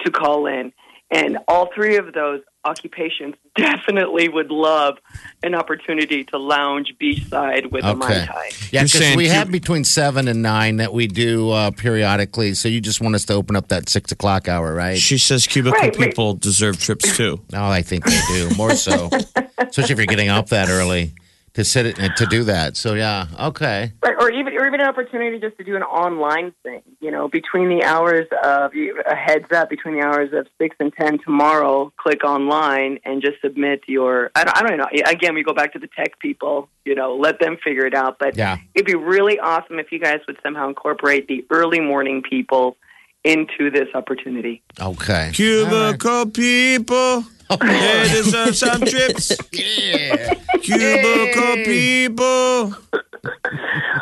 to 0.00 0.10
call 0.10 0.46
in. 0.46 0.72
And 1.10 1.38
all 1.46 1.70
three 1.74 1.96
of 1.96 2.12
those 2.12 2.40
occupations 2.64 3.34
definitely 3.56 4.28
would 4.28 4.50
love 4.50 4.98
an 5.42 5.54
opportunity 5.54 6.24
to 6.24 6.38
lounge 6.38 6.94
beachside 7.00 7.70
with 7.70 7.84
a 7.84 7.94
mai 7.94 8.24
tai. 8.26 8.50
Yeah, 8.72 8.84
because 8.84 9.16
we 9.16 9.28
have 9.28 9.50
between 9.50 9.84
seven 9.84 10.28
and 10.28 10.42
nine 10.42 10.76
that 10.76 10.92
we 10.92 11.06
do 11.06 11.50
uh, 11.50 11.70
periodically. 11.70 12.54
So 12.54 12.68
you 12.68 12.80
just 12.80 13.00
want 13.00 13.14
us 13.14 13.24
to 13.26 13.34
open 13.34 13.56
up 13.56 13.68
that 13.68 13.88
six 13.88 14.12
o'clock 14.12 14.48
hour, 14.48 14.74
right? 14.74 14.98
She 14.98 15.18
says 15.18 15.46
cubicle 15.46 15.78
Right, 15.78 15.96
right. 15.96 16.08
people 16.08 16.34
deserve 16.34 16.80
trips 16.80 17.16
too. 17.16 17.40
No, 17.52 17.64
I 17.64 17.82
think 17.82 18.04
they 18.04 18.20
do 18.28 18.50
more 18.56 18.74
so, 18.74 19.10
especially 19.58 19.92
if 19.92 19.98
you're 19.98 20.06
getting 20.06 20.28
up 20.28 20.48
that 20.48 20.68
early 20.68 21.14
to 21.54 21.64
sit 21.64 21.86
it 21.86 22.16
to 22.16 22.26
do 22.26 22.44
that. 22.44 22.76
So 22.76 22.94
yeah, 22.94 23.26
okay. 23.40 23.92
Right, 24.02 24.14
or 24.18 24.30
even 24.30 24.52
or 24.54 24.66
even 24.66 24.80
an 24.80 24.88
opportunity 24.88 25.38
just 25.38 25.56
to 25.58 25.64
do 25.64 25.76
an 25.76 25.82
online 25.82 26.52
thing. 26.62 26.82
You 27.00 27.10
know, 27.10 27.28
between 27.28 27.68
the 27.68 27.84
hours 27.84 28.26
of 28.42 28.72
a 28.74 29.14
heads 29.14 29.50
up 29.52 29.70
between 29.70 29.98
the 29.98 30.04
hours 30.04 30.32
of 30.32 30.46
six 30.58 30.76
and 30.80 30.92
ten 30.92 31.18
tomorrow. 31.18 31.92
Click 31.96 32.24
online 32.24 32.98
and 33.04 33.22
just 33.22 33.40
submit 33.40 33.82
your. 33.86 34.30
I 34.34 34.44
don't, 34.44 34.56
I 34.56 34.62
don't 34.62 34.78
know. 34.78 34.88
Again, 35.06 35.34
we 35.34 35.42
go 35.42 35.54
back 35.54 35.72
to 35.74 35.78
the 35.78 35.88
tech 35.96 36.18
people. 36.18 36.68
You 36.84 36.94
know, 36.94 37.16
let 37.16 37.40
them 37.40 37.56
figure 37.64 37.86
it 37.86 37.94
out. 37.94 38.18
But 38.18 38.36
Yeah. 38.36 38.58
it'd 38.74 38.86
be 38.86 38.94
really 38.94 39.38
awesome 39.38 39.78
if 39.78 39.90
you 39.92 39.98
guys 39.98 40.20
would 40.26 40.38
somehow 40.42 40.68
incorporate 40.68 41.28
the 41.28 41.46
early 41.50 41.80
morning 41.80 42.22
people 42.22 42.76
into 43.24 43.70
this 43.70 43.88
opportunity. 43.94 44.62
Okay. 44.78 45.30
Cubicle 45.32 46.26
people, 46.26 47.24
they 47.60 48.08
deserve 48.08 48.48
uh, 48.48 48.52
some 48.52 48.80
trips. 48.82 49.32
Yeah. 49.52 50.34
Cubicle 50.60 51.64
people. 51.64 52.74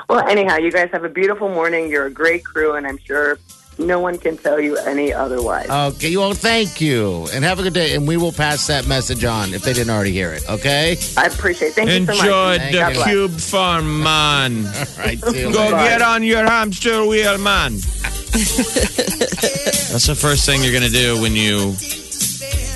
Well, 0.08 0.28
anyhow, 0.28 0.56
you 0.56 0.70
guys 0.72 0.90
have 0.92 1.04
a 1.04 1.08
beautiful 1.08 1.48
morning. 1.48 1.88
You're 1.90 2.06
a 2.06 2.10
great 2.10 2.44
crew, 2.44 2.74
and 2.74 2.86
I'm 2.86 2.98
sure 2.98 3.38
no 3.78 3.98
one 4.00 4.18
can 4.18 4.36
tell 4.36 4.60
you 4.60 4.76
any 4.76 5.12
otherwise. 5.12 5.68
Okay. 5.70 6.16
Well, 6.16 6.34
thank 6.34 6.80
you, 6.80 7.26
and 7.32 7.44
have 7.44 7.58
a 7.58 7.62
good 7.62 7.72
day. 7.72 7.94
And 7.94 8.06
we 8.06 8.16
will 8.16 8.32
pass 8.32 8.66
that 8.66 8.86
message 8.86 9.24
on 9.24 9.54
if 9.54 9.62
they 9.62 9.72
didn't 9.72 9.90
already 9.90 10.12
hear 10.12 10.32
it. 10.32 10.48
Okay. 10.48 10.96
I 11.16 11.26
appreciate 11.26 11.68
it. 11.68 11.74
Thank 11.74 11.88
you 11.88 12.04
so 12.06 12.12
much. 12.12 12.18
Enjoy 12.18 12.58
Thank 12.58 12.94
the 12.94 13.00
you. 13.00 13.28
cube 13.28 13.40
farm, 13.40 14.02
man. 14.02 14.66
All 14.66 14.72
right. 14.98 15.18
See 15.18 15.40
you 15.40 15.52
Go 15.52 15.64
later. 15.64 15.76
get 15.76 16.02
on 16.02 16.22
your 16.22 16.44
hamster 16.44 17.06
wheel, 17.06 17.38
man. 17.38 17.72
That's 18.32 20.06
the 20.06 20.14
first 20.18 20.46
thing 20.46 20.62
you're 20.62 20.72
going 20.72 20.84
to 20.84 20.88
do 20.90 21.20
when 21.20 21.32
you 21.32 21.74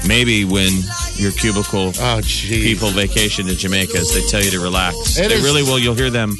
maybe 0.07 0.45
when 0.45 0.73
your 1.15 1.33
cubicle 1.33 1.93
Oh, 1.99 2.21
people 2.49 2.91
vacation 2.91 3.47
to 3.47 3.55
Jamaica 3.57 3.97
is 3.97 4.13
they 4.15 4.23
tell 4.29 4.43
you 4.43 4.51
to 4.53 4.61
relax. 4.61 5.19
It 5.19 5.29
they 5.29 5.35
is- 5.37 5.43
really 5.45 5.63
will. 5.63 5.79
You'll 5.79 5.95
hear 5.95 6.11
them. 6.11 6.37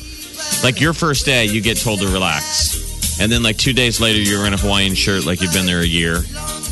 Like 0.63 0.81
your 0.81 0.93
first 0.93 1.25
day, 1.27 1.47
you 1.47 1.61
get 1.61 1.77
told 1.79 2.01
to 2.01 2.09
relax. 2.09 3.19
And 3.21 3.33
then, 3.33 3.43
like 3.43 3.57
two 3.57 3.73
days 3.73 4.01
later, 4.01 4.21
you're 4.21 4.47
in 4.47 4.53
a 4.53 4.59
Hawaiian 4.59 4.95
shirt 4.95 5.25
like 5.25 5.41
you've 5.41 5.53
been 5.53 5.65
there 5.67 5.81
a 5.81 5.87
year. 5.87 6.17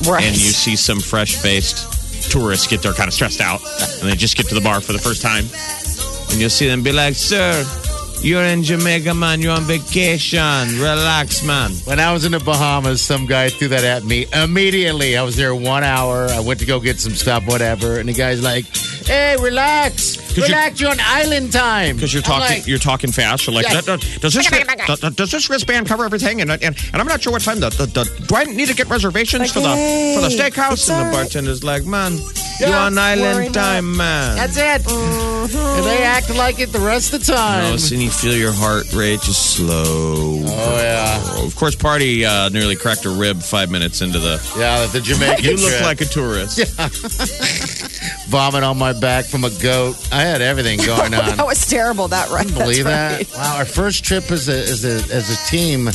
Right. 0.07 0.23
And 0.25 0.35
you 0.37 0.51
see 0.53 0.77
some 0.77 1.01
fresh 1.01 1.37
faced 1.37 2.31
tourists 2.31 2.67
get 2.67 2.83
there 2.83 2.93
kind 2.93 3.09
of 3.09 3.15
stressed 3.15 3.41
out. 3.41 3.61
And 4.01 4.11
they 4.11 4.15
just 4.15 4.37
get 4.37 4.47
to 4.49 4.55
the 4.55 4.61
bar 4.61 4.81
for 4.83 4.93
the 4.93 4.99
first 4.99 5.23
time. 5.23 5.45
And 6.31 6.41
you'll 6.41 6.51
see 6.51 6.67
them 6.67 6.83
be 6.83 6.93
like, 6.93 7.15
Sir, 7.15 7.65
you're 8.25 8.43
in 8.43 8.63
Jamaica, 8.63 9.13
man. 9.15 9.41
You're 9.43 9.53
on 9.53 9.65
vacation. 9.65 10.41
Relax, 10.81 11.45
man. 11.45 11.73
When 11.85 12.01
I 12.01 12.13
was 12.13 12.25
in 12.25 12.33
the 12.33 12.41
Bahamas, 12.41 13.03
some 13.03 13.27
guy 13.27 13.51
threw 13.51 13.69
that 13.69 13.85
at 13.85 14.05
me 14.05 14.27
immediately. 14.33 15.17
I 15.17 15.23
was 15.23 15.37
there 15.37 15.55
one 15.55 15.85
hour. 15.85 16.27
I 16.29 16.41
went 16.41 16.61
to 16.61 16.67
go 16.67 16.81
get 16.81 16.99
some 16.99 17.13
stuff, 17.13 17.47
whatever, 17.47 17.99
and 17.99 18.09
the 18.09 18.15
guy's 18.15 18.43
like, 18.43 18.65
"Hey, 19.07 19.37
relax, 19.41 20.17
you're- 20.37 20.49
relax. 20.49 20.81
You're 20.81 20.91
on 20.91 20.99
island 21.01 21.53
time." 21.53 21.97
Because 21.97 22.13
you're 22.13 22.23
talking, 22.23 22.57
like, 22.59 22.67
you're 22.67 22.79
talking 22.79 23.13
fast. 23.13 23.47
You're 23.47 23.55
like, 23.55 23.67
Yeah. 23.69 23.81
"Does- 23.81 24.19
does 24.19 24.35
this 24.35 24.49
does, 24.87 25.15
does 25.15 25.31
this 25.31 25.49
wristband 25.51 25.87
cover 25.87 26.05
everything? 26.05 26.41
And, 26.41 26.51
and 26.51 26.63
and 26.63 26.97
I'm 26.97 27.07
not 27.07 27.23
sure 27.23 27.33
what 27.33 27.43
time. 27.43 27.61
The, 27.61 27.71
the, 27.71 27.87
the 27.87 28.05
do 28.27 28.37
I 28.37 28.45
need 28.45 28.69
to 28.69 28.75
get 28.75 28.89
reservations 28.89 29.53
for 29.53 29.61
the 29.61 29.69
for 30.15 30.21
the 30.23 30.29
steakhouse? 30.29 30.89
And 30.89 30.97
the 30.99 31.05
all 31.05 31.05
right. 31.05 31.29
bartender's 31.29 31.63
like, 31.65 31.85
man, 31.85 32.19
you're 32.61 32.75
on 32.75 32.95
worry 32.95 33.03
island 33.05 33.45
not. 33.47 33.55
time, 33.55 33.97
man. 33.97 34.37
That's 34.37 34.57
it. 34.57 34.87
And 34.91 35.85
they 35.85 36.03
act 36.03 36.35
like 36.35 36.59
it 36.59 36.73
the 36.73 36.79
rest 36.81 37.13
of 37.13 37.25
the 37.25 37.33
time. 37.35 37.65
Oh, 37.65 37.73
and 37.75 38.03
you 38.03 38.11
feel 38.11 38.35
your 38.35 38.53
heart 38.53 38.91
rate 38.95 39.21
just 39.21 39.57
slow. 39.57 40.43
Oh 40.47 40.77
yeah, 40.79 41.45
Of 41.45 41.55
course, 41.57 41.75
party 41.75 42.25
uh, 42.25 42.49
nearly 42.49 42.77
cracked 42.77 43.05
a 43.05 43.11
rib 43.11 43.43
five 43.43 43.71
minutes 43.71 44.01
into 44.01 44.19
the. 44.19 44.41
yeah. 44.59 44.87
The 44.87 45.01
Jamaican. 45.01 45.45
You 45.45 45.57
look 45.57 45.81
like 45.83 46.01
a 46.01 46.07
tourist. 46.07 46.59
vomit 48.29 48.63
on 48.63 48.79
my 48.79 48.93
back 48.93 49.25
from 49.25 49.45
a 49.45 49.51
goat. 49.63 49.97
I 50.13 50.23
had 50.23 50.41
everything 50.43 50.79
going 50.87 51.15
on. 51.15 51.37
That 51.37 51.47
was 51.47 51.67
terrible. 51.67 52.09
That 52.09 52.31
right? 52.31 52.47
Believe 52.47 52.85
That's 52.85 53.31
that? 53.33 53.37
Wow, 53.39 53.57
our 53.59 53.65
first 53.65 54.05
trip 54.05 54.31
as 54.31 54.49
a 54.49 54.59
as 54.59 54.85
a 54.85 55.15
as 55.15 55.31
a 55.31 55.49
team 55.51 55.89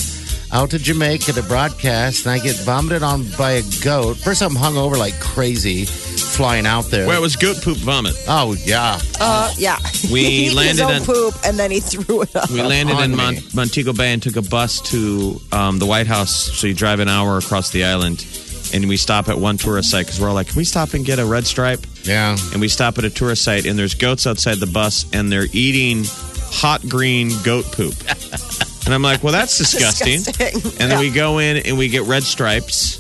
out 0.51 0.71
to 0.71 0.79
Jamaica 0.79 1.31
to 1.33 1.43
broadcast, 1.43 2.25
and 2.25 2.31
I 2.33 2.39
get 2.39 2.55
vomited 2.61 3.03
on 3.03 3.23
by 3.37 3.51
a 3.51 3.63
goat. 3.83 4.17
First, 4.17 4.41
I'm 4.41 4.55
hung 4.55 4.77
over 4.77 4.97
like 4.97 5.19
crazy, 5.19 5.85
flying 5.85 6.65
out 6.65 6.85
there. 6.85 7.05
Well, 7.05 7.17
it 7.17 7.21
was 7.21 7.35
goat 7.35 7.61
poop 7.61 7.77
vomit. 7.77 8.15
oh 8.27 8.55
yeah, 8.65 8.99
Uh, 9.19 9.53
yeah. 9.57 9.77
We 10.11 10.23
he 10.23 10.49
landed 10.49 10.71
his 10.71 10.81
own 10.81 10.91
on- 10.93 11.03
poop 11.05 11.35
and 11.45 11.59
then 11.59 11.69
he 11.69 11.79
threw 11.81 12.23
it 12.23 12.35
up. 12.35 12.49
We 12.49 12.63
landed 12.63 12.97
in. 12.99 13.15
Mon- 13.15 13.37
Montego 13.53 13.93
Bay 13.93 14.11
and 14.13 14.23
took 14.23 14.37
a 14.37 14.41
bus 14.41 14.81
to 14.89 15.39
um, 15.51 15.77
the 15.77 15.85
White 15.85 16.07
House. 16.07 16.33
So 16.57 16.65
you 16.65 16.73
drive 16.73 16.99
an 16.99 17.09
hour 17.09 17.37
across 17.37 17.69
the 17.69 17.83
island, 17.83 18.25
and 18.73 18.87
we 18.89 18.97
stop 18.97 19.29
at 19.29 19.37
one 19.37 19.57
tourist 19.57 19.91
site 19.91 20.07
because 20.07 20.19
we're 20.19 20.29
all 20.29 20.33
like, 20.35 20.47
"Can 20.47 20.55
we 20.57 20.63
stop 20.63 20.95
and 20.95 21.05
get 21.05 21.19
a 21.19 21.25
red 21.25 21.45
stripe?" 21.45 21.85
Yeah. 22.03 22.37
And 22.51 22.61
we 22.61 22.67
stop 22.67 22.97
at 22.97 23.03
a 23.05 23.09
tourist 23.09 23.43
site, 23.43 23.65
and 23.65 23.77
there's 23.77 23.93
goats 23.95 24.25
outside 24.27 24.57
the 24.57 24.67
bus, 24.67 25.05
and 25.13 25.31
they're 25.31 25.47
eating 25.53 26.03
hot 26.51 26.81
green 26.87 27.31
goat 27.43 27.65
poop. 27.71 27.93
and 28.85 28.93
I'm 28.93 29.01
like, 29.01 29.23
"Well, 29.23 29.33
that's 29.33 29.57
disgusting." 29.57 30.23
Disgusting. 30.23 30.81
And 30.81 30.91
then 30.91 30.99
we 30.99 31.09
go 31.11 31.39
in 31.39 31.57
and 31.57 31.77
we 31.77 31.87
get 31.89 32.03
red 32.03 32.23
stripes. 32.23 32.97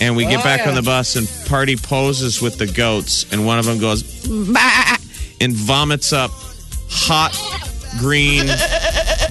And 0.00 0.14
we 0.16 0.24
get 0.26 0.40
Oh, 0.40 0.44
back 0.44 0.60
yeah. 0.60 0.68
on 0.68 0.74
the 0.74 0.80
oh. 0.80 0.84
bus 0.84 1.16
and 1.16 1.28
party 1.48 1.74
poses 1.76 2.40
with 2.40 2.56
the 2.58 2.68
goats, 2.68 3.26
and 3.32 3.44
one 3.44 3.58
of 3.58 3.64
them 3.64 3.78
goes 3.78 4.02
"Bah," 4.28 4.96
and 5.40 5.52
vomits 5.54 6.12
up 6.12 6.30
hot 6.88 7.32
green 7.98 8.46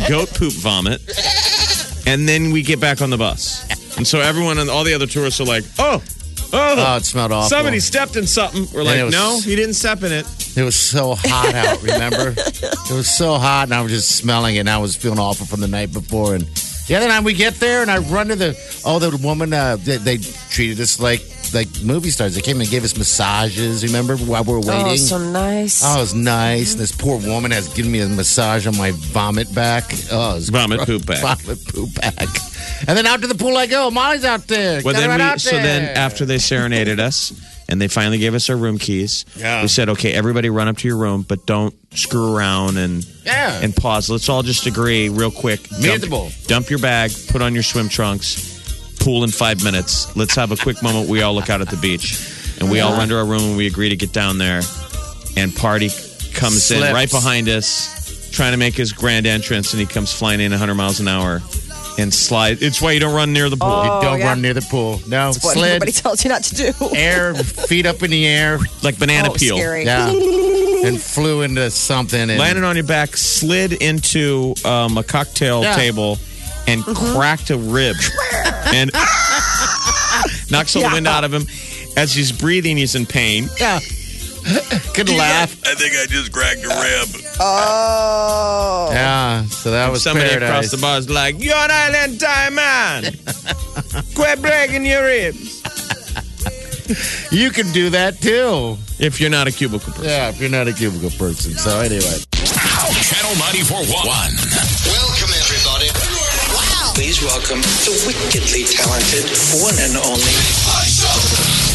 goat 0.09 0.29
poop 0.33 0.53
vomit. 0.53 1.01
And 2.07 2.25
then 2.25 2.51
we 2.51 2.61
get 2.61 2.79
back 2.79 3.01
on 3.01 3.09
the 3.09 3.17
bus. 3.17 3.67
And 3.97 4.07
so 4.07 4.21
everyone 4.21 4.59
and 4.59 4.69
all 4.69 4.85
the 4.85 4.93
other 4.93 5.07
tourists 5.07 5.41
are 5.41 5.43
like, 5.43 5.65
oh, 5.77 6.01
oh, 6.53 6.75
Oh, 6.77 6.97
it 6.97 7.05
smelled 7.05 7.31
awful. 7.31 7.49
somebody 7.49 7.79
stepped 7.79 8.15
in 8.15 8.25
something. 8.27 8.67
We're 8.73 8.83
like, 8.83 8.97
it 8.97 9.03
was- 9.03 9.13
no, 9.13 9.39
he 9.39 9.55
didn't 9.55 9.75
step 9.75 10.03
in 10.03 10.11
it. 10.11 10.25
It 10.57 10.63
was 10.63 10.75
so 10.75 11.13
hot 11.15 11.53
out. 11.53 11.81
Remember, 11.83 12.33
it 12.37 12.91
was 12.91 13.07
so 13.15 13.35
hot, 13.35 13.63
and 13.67 13.73
I 13.73 13.81
was 13.81 13.91
just 13.91 14.15
smelling 14.15 14.55
it. 14.55 14.59
and 14.59 14.69
I 14.69 14.79
was 14.79 14.95
feeling 14.95 15.19
awful 15.19 15.45
from 15.45 15.59
the 15.61 15.67
night 15.67 15.93
before. 15.93 16.33
And 16.33 16.45
the 16.87 16.95
other 16.95 17.07
night 17.07 17.23
we 17.23 17.33
get 17.33 17.55
there, 17.59 17.81
and 17.83 17.91
I 17.91 17.99
run 17.99 18.29
to 18.29 18.35
the 18.35 18.81
oh, 18.85 18.97
the 18.99 19.15
woman. 19.17 19.53
Uh, 19.53 19.75
they, 19.75 19.97
they 19.97 20.17
treated 20.17 20.79
us 20.79 20.99
like 20.99 21.21
like 21.53 21.67
movie 21.81 22.09
stars. 22.09 22.35
They 22.35 22.41
came 22.41 22.59
and 22.61 22.69
gave 22.69 22.83
us 22.83 22.97
massages. 22.97 23.83
Remember 23.83 24.15
while 24.17 24.43
we 24.43 24.53
were 24.53 24.59
oh, 24.59 24.67
waiting? 24.67 24.85
Oh, 24.93 24.95
so 24.95 25.17
nice. 25.17 25.81
Oh, 25.83 25.97
it 25.97 26.01
was 26.01 26.13
nice. 26.13 26.73
And 26.73 26.81
this 26.81 26.91
poor 26.91 27.19
woman 27.19 27.51
has 27.51 27.73
given 27.73 27.91
me 27.91 27.99
a 28.01 28.07
massage 28.07 28.67
on 28.67 28.77
my 28.77 28.91
vomit 28.93 29.53
back. 29.53 29.85
Oh, 30.11 30.31
it 30.31 30.35
was 30.35 30.49
Vomit 30.49 30.81
poop 30.81 31.05
back. 31.05 31.21
Vomit 31.39 31.65
poop 31.67 31.93
back. 31.95 32.27
And 32.87 32.97
then 32.97 33.05
out 33.05 33.21
to 33.21 33.27
the 33.27 33.35
pool 33.35 33.57
I 33.57 33.65
go. 33.65 33.89
Molly's 33.89 34.23
out 34.25 34.47
there. 34.47 34.81
Well, 34.83 34.93
Got 34.93 34.99
then 34.99 35.09
right 35.09 35.17
we, 35.17 35.23
out 35.23 35.41
so 35.41 35.51
then 35.51 35.97
after 35.97 36.25
they 36.25 36.37
serenaded 36.37 36.99
us 36.99 37.33
and 37.69 37.81
they 37.81 37.87
finally 37.87 38.17
gave 38.17 38.33
us 38.35 38.49
our 38.49 38.55
room 38.55 38.77
keys, 38.77 39.25
Yeah. 39.35 39.61
we 39.61 39.67
said, 39.67 39.89
okay, 39.89 40.13
everybody 40.13 40.49
run 40.49 40.67
up 40.67 40.77
to 40.77 40.87
your 40.87 40.97
room, 40.97 41.23
but 41.27 41.45
don't 41.45 41.73
screw 41.95 42.35
around 42.35 42.77
and 42.77 43.05
Yeah. 43.25 43.59
and 43.61 43.75
pause. 43.75 44.09
Let's 44.09 44.29
all 44.29 44.43
just 44.43 44.65
agree 44.67 45.09
real 45.09 45.31
quick. 45.31 45.69
Me 45.71 45.89
at 45.89 46.01
the 46.01 46.07
Dump, 46.07 46.09
bowl. 46.11 46.31
dump 46.45 46.69
your 46.69 46.79
bag, 46.79 47.11
put 47.29 47.41
on 47.41 47.53
your 47.53 47.63
swim 47.63 47.89
trunks, 47.89 48.56
pool 48.99 49.23
in 49.23 49.31
five 49.31 49.63
minutes. 49.63 50.15
Let's 50.15 50.35
have 50.35 50.51
a 50.51 50.57
quick 50.57 50.81
moment. 50.83 51.09
We 51.09 51.21
all 51.21 51.33
look 51.33 51.49
out 51.49 51.61
at 51.61 51.69
the 51.69 51.77
beach 51.77 52.17
and 52.59 52.69
we 52.71 52.79
all 52.79 52.93
run 52.93 53.07
to 53.09 53.17
our 53.17 53.25
room 53.25 53.41
and 53.43 53.57
we 53.57 53.67
agree 53.67 53.89
to 53.89 53.95
get 53.95 54.11
down 54.13 54.37
there. 54.37 54.61
And 55.35 55.55
party 55.55 55.89
comes 56.33 56.69
in 56.71 56.81
right 56.93 57.09
behind 57.09 57.47
us, 57.49 58.29
trying 58.31 58.51
to 58.53 58.57
make 58.57 58.75
his 58.75 58.91
grand 58.93 59.25
entrance, 59.27 59.73
and 59.73 59.79
he 59.79 59.85
comes 59.85 60.11
flying 60.11 60.41
in 60.41 60.51
100 60.51 60.73
miles 60.75 60.99
an 60.99 61.07
hour 61.07 61.41
and 61.99 62.13
slide. 62.13 62.61
It's 62.61 62.81
why 62.81 62.91
you 62.93 62.99
don't 62.99 63.15
run 63.15 63.33
near 63.33 63.49
the 63.49 63.57
pool. 63.57 63.83
You 63.83 63.89
don't 63.89 64.05
Oh, 64.05 64.15
yeah. 64.15 64.27
run 64.27 64.41
near 64.41 64.53
the 64.53 64.61
pool. 64.61 64.99
No, 65.07 65.31
That's 65.31 65.43
what 65.43 65.53
slid, 65.53 65.67
everybody 65.69 65.91
tells 65.91 66.23
you 66.23 66.29
not 66.29 66.43
to 66.43 66.55
do. 66.55 66.73
air, 66.95 67.33
feet 67.35 67.85
up 67.85 68.01
in 68.03 68.11
the 68.11 68.25
air. 68.27 68.59
like 68.83 68.97
banana 68.99 69.29
oh, 69.31 69.33
peel. 69.33 69.57
scary. 69.57 69.85
Yeah. 69.85 70.09
and 70.85 71.01
flew 71.01 71.41
into 71.41 71.69
something. 71.71 72.29
And 72.29 72.37
landed 72.39 72.63
on 72.63 72.75
your 72.75 72.85
back, 72.85 73.17
slid 73.17 73.73
into 73.73 74.53
um, 74.63 74.97
a 74.97 75.03
cocktail 75.03 75.61
Yeah. 75.63 75.75
table, 75.75 76.17
and 76.67 76.83
mm-hmm. 76.83 77.15
cracked 77.15 77.49
a 77.49 77.57
rib, 77.57 77.95
and 78.73 78.91
knocks 80.51 80.75
all 80.75 80.83
the 80.83 80.89
wind 80.93 81.07
out 81.07 81.23
of 81.23 81.33
him. 81.33 81.43
As 81.95 82.13
he's 82.13 82.31
breathing, 82.31 82.77
he's 82.77 82.93
in 82.93 83.05
pain. 83.05 83.47
Yeah. 83.59 83.79
Could 84.93 85.09
laugh. 85.09 85.59
I 85.65 85.75
think 85.75 85.93
I 85.95 86.05
just 86.07 86.31
cracked 86.31 86.63
a 86.63 86.69
rib. 86.69 87.07
Oh. 87.39 88.89
Yeah. 88.91 89.43
So 89.45 89.71
that 89.71 89.91
was 89.91 90.03
Somebody 90.03 90.29
paradise. 90.29 90.49
across 90.49 90.71
the 90.71 90.77
bar 90.77 90.97
is 90.99 91.09
like, 91.09 91.35
"You're 91.43 91.55
an 91.55 91.71
island 91.71 92.19
time 92.19 92.55
man. 92.55 93.03
Quit 94.15 94.41
breaking 94.41 94.85
your 94.85 95.03
ribs." 95.03 95.57
You 97.31 97.51
can 97.51 97.71
do 97.73 97.89
that 97.89 98.21
too. 98.21 98.77
If 98.99 99.19
you're 99.19 99.29
not 99.29 99.47
a 99.47 99.51
cubicle 99.51 99.91
person. 99.91 100.05
Yeah, 100.05 100.29
if 100.29 100.39
you're 100.39 100.49
not 100.49 100.67
a 100.67 100.73
cubicle 100.73 101.11
person. 101.11 101.51
So 101.51 101.79
anyway. 101.79 102.23
Channel 102.31 103.35
94.1. 103.35 103.91
Welcome, 103.91 103.91
everybody. 104.07 105.26
Wow. 105.26 105.26
Please 106.97 107.21
welcome 107.21 107.61
the 107.61 108.03
wickedly 108.07 108.63
talented 108.63 109.29
one 109.61 109.75
and 109.77 109.95
only. 109.97 110.33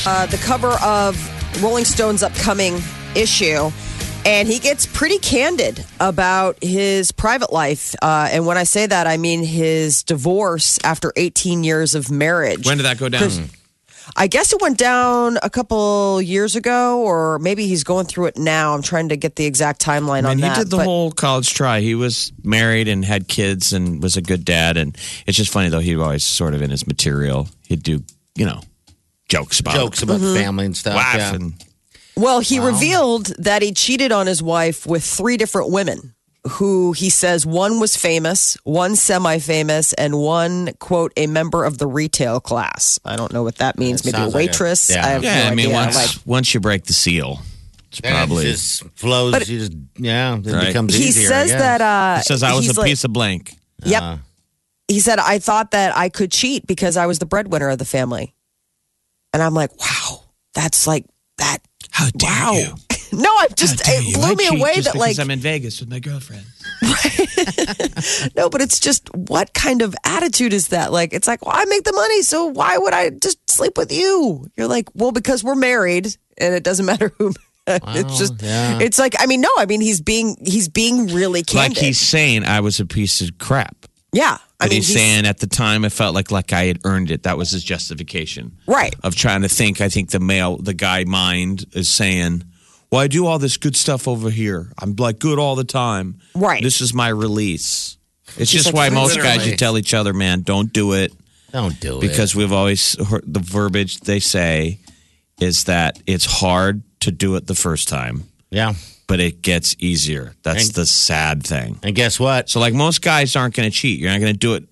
Uh, 0.04 0.26
the 0.26 0.36
cover 0.38 0.72
of 0.82 1.62
Rolling 1.62 1.84
Stone's 1.84 2.24
upcoming 2.24 2.82
issue. 3.14 3.70
And 4.26 4.48
he 4.48 4.58
gets 4.58 4.84
pretty 4.84 5.18
candid 5.18 5.86
about 6.00 6.58
his 6.60 7.12
private 7.12 7.52
life. 7.52 7.94
Uh, 8.02 8.30
and 8.32 8.46
when 8.46 8.58
I 8.58 8.64
say 8.64 8.84
that, 8.84 9.06
I 9.06 9.16
mean 9.16 9.44
his 9.44 10.02
divorce 10.02 10.80
after 10.82 11.12
18 11.14 11.62
years 11.62 11.94
of 11.94 12.10
marriage. 12.10 12.66
When 12.66 12.78
did 12.78 12.82
that 12.86 12.98
go 12.98 13.08
down? 13.08 13.48
Chris- 14.14 14.24
I 14.24 14.26
guess 14.26 14.52
it 14.52 14.60
went 14.60 14.78
down 14.78 15.38
a 15.42 15.50
couple 15.50 16.20
years 16.22 16.56
ago, 16.56 17.00
or 17.00 17.38
maybe 17.38 17.66
he's 17.66 17.84
going 17.84 18.06
through 18.06 18.26
it 18.26 18.36
now. 18.38 18.74
I'm 18.74 18.82
trying 18.82 19.08
to 19.10 19.16
get 19.16 19.36
the 19.36 19.44
exact 19.46 19.80
timeline 19.80 20.24
I 20.24 20.30
on 20.30 20.36
mean, 20.36 20.38
he 20.38 20.42
that. 20.42 20.56
did 20.58 20.70
the 20.70 20.76
but- 20.78 20.84
whole 20.84 21.10
college 21.12 21.52
try. 21.54 21.80
He 21.80 21.94
was 21.94 22.32
married 22.44 22.88
and 22.88 23.04
had 23.04 23.28
kids 23.28 23.72
and 23.72 24.02
was 24.02 24.16
a 24.16 24.22
good 24.22 24.44
dad. 24.44 24.76
And 24.76 24.96
it's 25.26 25.36
just 25.36 25.52
funny 25.52 25.68
though. 25.68 25.78
He'd 25.80 25.96
always 25.96 26.24
sort 26.24 26.54
of 26.54 26.62
in 26.62 26.70
his 26.70 26.86
material, 26.86 27.48
he'd 27.66 27.82
do 27.82 28.02
you 28.34 28.46
know 28.46 28.60
jokes 29.28 29.60
about 29.60 29.74
Jokes 29.74 30.02
about 30.02 30.20
Mm-hmm. 30.20 30.34
family 30.42 30.66
and 30.66 30.76
stuff. 30.76 30.94
laugh 30.96 31.16
yeah. 31.16 31.34
and 31.34 31.54
Well, 32.16 32.40
he 32.40 32.60
revealed 32.60 33.26
that 33.38 33.62
he 33.62 33.72
cheated 33.72 34.12
on 34.12 34.26
his 34.26 34.42
wife 34.42 34.86
with 34.86 35.02
three 35.04 35.36
different 35.38 35.70
women 35.70 36.14
who 36.50 36.92
he 36.92 37.08
says 37.10 37.46
one 37.46 37.78
was 37.78 37.96
famous, 37.96 38.56
one 38.64 38.96
semi 38.96 39.38
famous, 39.38 39.92
and 39.92 40.18
one, 40.18 40.72
quote, 40.80 41.12
a 41.16 41.26
member 41.28 41.64
of 41.64 41.78
the 41.78 41.86
retail 41.86 42.40
class. 42.40 42.98
I 43.04 43.16
don't 43.16 43.32
know 43.32 43.42
what 43.44 43.56
that 43.58 43.78
means. 43.78 44.02
That 44.02 44.12
Maybe 44.12 44.16
a 44.16 44.20
sounds 44.22 44.34
like 44.34 44.42
a- 44.42 44.46
waitress. 44.48 44.90
yeah. 44.90 45.04
I 45.06 45.08
have 45.10 45.22
yeah. 45.24 45.44
no 45.44 45.50
I 45.50 45.54
mean, 45.54 45.66
idea. 45.66 45.74
once 45.76 45.94
Like, 45.96 46.26
once 46.26 46.52
you 46.54 46.60
break 46.60 46.84
the 46.84 46.92
seal, 46.92 47.40
it's 47.90 48.00
probably. 48.00 48.46
it 48.46 48.52
just 48.52 48.84
flows. 48.96 49.32
But- 49.32 49.46
just 49.46 49.72
yeah, 49.96 50.36
it 50.36 50.46
Right. 50.46 50.66
becomes 50.66 50.94
he 50.94 51.04
easier. 51.08 51.28
I 51.28 51.30
says 51.32 51.50
guess. 51.52 51.60
that 51.60 51.80
uh, 51.80 52.16
he 52.18 52.22
says 52.24 52.42
I 52.42 52.54
was 52.54 52.68
a 52.68 52.80
like- 52.80 52.88
piece 52.88 53.04
of 53.04 53.12
blank. 53.12 53.54
Yep. 53.84 54.02
Uh, 54.02 54.16
he 54.88 54.98
said, 55.00 55.18
I 55.20 55.38
thought 55.38 55.70
that 55.70 55.96
I 55.96 56.08
could 56.08 56.30
cheat 56.32 56.66
because 56.66 56.96
I 56.96 57.06
was 57.06 57.18
the 57.20 57.26
breadwinner 57.26 57.68
of 57.70 57.78
the 57.78 57.84
family. 57.84 58.34
And 59.32 59.42
I'm 59.42 59.54
like, 59.54 59.70
wow, 59.80 60.24
that's 60.54 60.86
like 60.86 61.06
that. 61.38 61.58
How 61.90 62.08
dare 62.10 62.30
Wow. 62.30 62.52
you? 62.54 62.74
No, 63.12 63.28
I'm 63.40 63.48
just, 63.54 63.82
it 63.84 64.14
blew 64.14 64.34
me 64.34 64.46
away 64.60 64.80
that 64.80 64.94
like, 64.94 65.18
I'm 65.18 65.30
in 65.30 65.38
Vegas 65.38 65.80
with 65.80 65.90
my 65.90 65.98
girlfriend. 65.98 66.44
no, 68.36 68.48
but 68.48 68.60
it's 68.60 68.80
just 68.80 69.14
what 69.14 69.52
kind 69.54 69.82
of 69.82 69.94
attitude 70.04 70.52
is 70.52 70.68
that? 70.68 70.92
Like, 70.92 71.12
it's 71.12 71.26
like, 71.26 71.44
well, 71.44 71.54
I 71.56 71.64
make 71.66 71.84
the 71.84 71.92
money, 71.92 72.22
so 72.22 72.46
why 72.46 72.78
would 72.78 72.92
I 72.94 73.10
just 73.10 73.38
sleep 73.50 73.76
with 73.76 73.92
you? 73.92 74.46
You're 74.56 74.66
like, 74.68 74.88
well, 74.94 75.12
because 75.12 75.44
we're 75.44 75.54
married 75.54 76.16
and 76.38 76.54
it 76.54 76.62
doesn't 76.64 76.86
matter 76.92 77.12
who. 77.18 77.32
it's 77.66 78.18
just, 78.18 78.42
yeah. 78.42 78.78
it's 78.80 78.98
like, 78.98 79.14
I 79.18 79.26
mean, 79.26 79.40
no, 79.40 79.50
I 79.56 79.66
mean, 79.66 79.80
he's 79.80 80.00
being, 80.00 80.36
he's 80.44 80.68
being 80.68 81.06
really 81.08 81.42
candid. 81.42 81.76
Like 81.76 81.84
he's 81.84 82.00
saying 82.00 82.44
I 82.44 82.60
was 82.60 82.80
a 82.80 82.86
piece 82.86 83.20
of 83.20 83.38
crap. 83.38 83.86
yeah. 84.12 84.38
I 84.58 84.66
But 84.66 84.70
mean, 84.70 84.76
he's, 84.78 84.92
saying 84.94 85.26
at 85.26 85.38
the 85.40 85.48
time 85.48 85.84
it 85.84 85.90
felt 85.90 86.14
like 86.14 86.30
like 86.30 86.52
I 86.52 86.66
had 86.66 86.78
earned 86.84 87.10
it. 87.10 87.24
That 87.24 87.36
was 87.36 87.50
his 87.50 87.64
justification. 87.64 88.56
Right. 88.68 88.94
Of 89.02 89.16
trying 89.16 89.42
to 89.42 89.48
think. 89.48 89.80
I 89.80 89.88
think 89.88 90.10
the 90.10 90.20
male, 90.20 90.56
the 90.56 90.72
guy 90.74 91.02
mind 91.02 91.64
is 91.72 91.88
saying, 91.88 92.44
"Well, 92.92 93.00
I 93.00 93.08
do 93.08 93.26
all 93.26 93.40
this 93.40 93.56
good 93.56 93.74
stuff 93.74 94.06
over 94.06 94.30
here. 94.30 94.70
I'm 94.78 94.94
like 94.94 95.18
good 95.18 95.40
all 95.40 95.56
the 95.56 95.64
time. 95.64 96.20
Right. 96.34 96.62
This 96.62 96.80
is 96.80 96.94
my 96.94 97.08
release." 97.08 97.96
It's 98.38 98.52
He's 98.52 98.62
just 98.62 98.66
like, 98.66 98.74
why 98.74 98.88
most 98.90 99.16
guys 99.16 99.46
you 99.46 99.56
tell 99.56 99.76
each 99.76 99.92
other, 99.92 100.12
man, 100.14 100.42
don't 100.42 100.72
do 100.72 100.92
it 100.92 101.12
don't 101.52 101.78
do 101.80 101.98
it 101.98 102.00
because 102.00 102.34
we've 102.34 102.52
always 102.52 102.96
heard 103.08 103.24
the 103.26 103.40
verbiage 103.40 104.00
they 104.00 104.20
say 104.20 104.78
is 105.40 105.64
that 105.64 106.00
it's 106.06 106.24
hard 106.24 106.82
to 107.00 107.12
do 107.12 107.36
it 107.36 107.46
the 107.46 107.54
first 107.54 107.88
time, 107.88 108.24
yeah. 108.50 108.72
but 109.06 109.20
it 109.20 109.42
gets 109.42 109.76
easier. 109.78 110.34
That's 110.42 110.66
And- 110.66 110.74
the 110.74 110.86
sad 110.86 111.44
thing. 111.46 111.78
And 111.82 111.94
guess 111.94 112.18
what? 112.18 112.48
So, 112.48 112.58
like 112.58 112.74
most 112.74 113.02
guys 113.02 113.36
aren't 113.36 113.54
going 113.54 113.70
to 113.70 113.76
cheat. 113.76 114.00
You're 114.00 114.10
not 114.10 114.20
going 114.20 114.32
to 114.32 114.38
do 114.38 114.54
it 114.54 114.64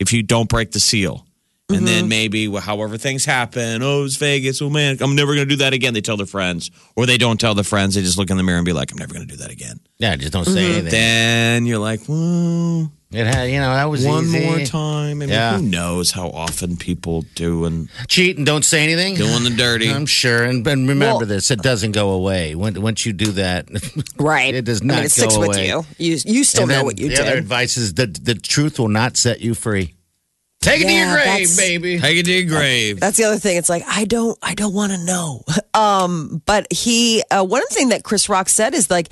if 0.00 0.12
you 0.12 0.22
don't 0.22 0.48
break 0.48 0.72
the 0.72 0.80
seal. 0.80 1.24
And 1.70 1.78
Mm-hmm. 1.78 1.86
then 1.86 2.08
maybe, 2.08 2.46
well, 2.46 2.60
however 2.60 2.98
things 2.98 3.24
happen, 3.24 3.82
oh, 3.82 4.04
it's 4.04 4.16
Vegas. 4.16 4.60
Oh 4.60 4.68
man, 4.68 4.98
I'm 5.00 5.16
never 5.16 5.34
going 5.34 5.48
to 5.48 5.50
do 5.54 5.56
that 5.62 5.72
again. 5.72 5.94
They 5.94 6.02
tell 6.02 6.18
their 6.18 6.26
friends, 6.26 6.70
or 6.94 7.06
they 7.06 7.16
don't 7.16 7.40
tell 7.40 7.54
their 7.54 7.64
friends. 7.64 7.94
They 7.94 8.02
just 8.02 8.18
look 8.18 8.28
in 8.28 8.36
the 8.36 8.42
mirror 8.42 8.58
and 8.58 8.66
be 8.66 8.74
like, 8.74 8.92
I'm 8.92 8.98
never 8.98 9.14
going 9.14 9.26
to 9.26 9.32
do 9.34 9.42
that 9.42 9.50
again. 9.50 9.80
Yeah, 9.98 10.14
just 10.16 10.32
don't 10.34 10.44
say 10.44 10.60
Mm-hmm. 10.60 10.72
anything. 10.72 10.90
Then 10.90 11.64
you're 11.66 11.78
like, 11.78 12.00
well, 12.06 12.92
It 13.12 13.26
had, 13.26 13.44
you 13.44 13.60
know, 13.60 13.72
that 13.72 13.86
was 13.86 14.04
one 14.04 14.24
easy. 14.24 14.44
more 14.44 14.60
time. 14.60 15.22
And 15.22 15.30
Yeah. 15.30 15.56
who 15.56 15.62
knows 15.62 16.10
how 16.10 16.28
often 16.28 16.76
people 16.76 17.24
do 17.34 17.64
and 17.64 17.88
Cheat 18.08 18.36
and 18.36 18.44
don't 18.44 18.64
say 18.64 18.82
anything. 18.82 19.14
doing 19.14 19.44
the 19.44 19.50
dirty. 19.56 19.88
I'm 19.90 20.04
sure. 20.04 20.44
And, 20.44 20.66
and 20.66 20.86
remember 20.86 21.16
Well- 21.20 21.26
this: 21.26 21.50
it 21.50 21.62
doesn't 21.62 21.92
go 21.92 22.10
away. 22.10 22.54
When, 22.54 22.78
once 22.82 23.06
you 23.06 23.14
do 23.14 23.32
that, 23.32 23.68
right. 24.18 24.54
It 24.54 24.66
does 24.66 24.82
I 24.82 24.84
not 24.84 24.94
mean, 24.96 25.04
it 25.06 25.12
sticks 25.12 25.34
go 25.34 25.40
with 25.40 25.56
away. 25.56 25.68
you. 25.68 25.86
You, 25.96 26.18
you 26.26 26.44
still 26.44 26.64
And 26.64 26.68
know 26.72 26.76
then 26.76 26.84
what 26.84 26.98
you 26.98 27.08
the 27.08 27.16
did. 27.16 27.26
other 27.26 27.38
advice 27.38 27.78
is 27.78 27.94
that 27.94 28.22
the 28.22 28.34
truth 28.34 28.78
will 28.78 28.88
not 28.88 29.16
set 29.16 29.40
you 29.40 29.54
free. 29.54 29.94
Take 30.64 30.80
it 30.80 30.84
to 30.84 30.92
your 30.92 31.12
grave, 31.12 31.56
baby. 31.58 31.98
Take 32.00 32.16
it 32.16 32.24
to 32.24 32.32
your 32.32 32.48
grave. 32.48 32.98
That's 32.98 33.18
the 33.18 33.24
other 33.24 33.38
thing. 33.38 33.58
It's 33.58 33.68
like 33.68 33.82
I 33.86 34.06
don't, 34.06 34.38
I 34.42 34.54
don't 34.54 34.72
want 34.74 34.92
to 34.92 35.04
know. 35.04 35.42
Um, 35.74 36.40
but 36.46 36.72
he, 36.72 37.20
uh, 37.32 37.44
one 37.44 37.66
thing 37.66 37.88
that 37.88 38.04
Chris 38.04 38.28
Rock 38.28 38.48
said 38.48 38.74
is 38.74 38.92
like, 38.92 39.08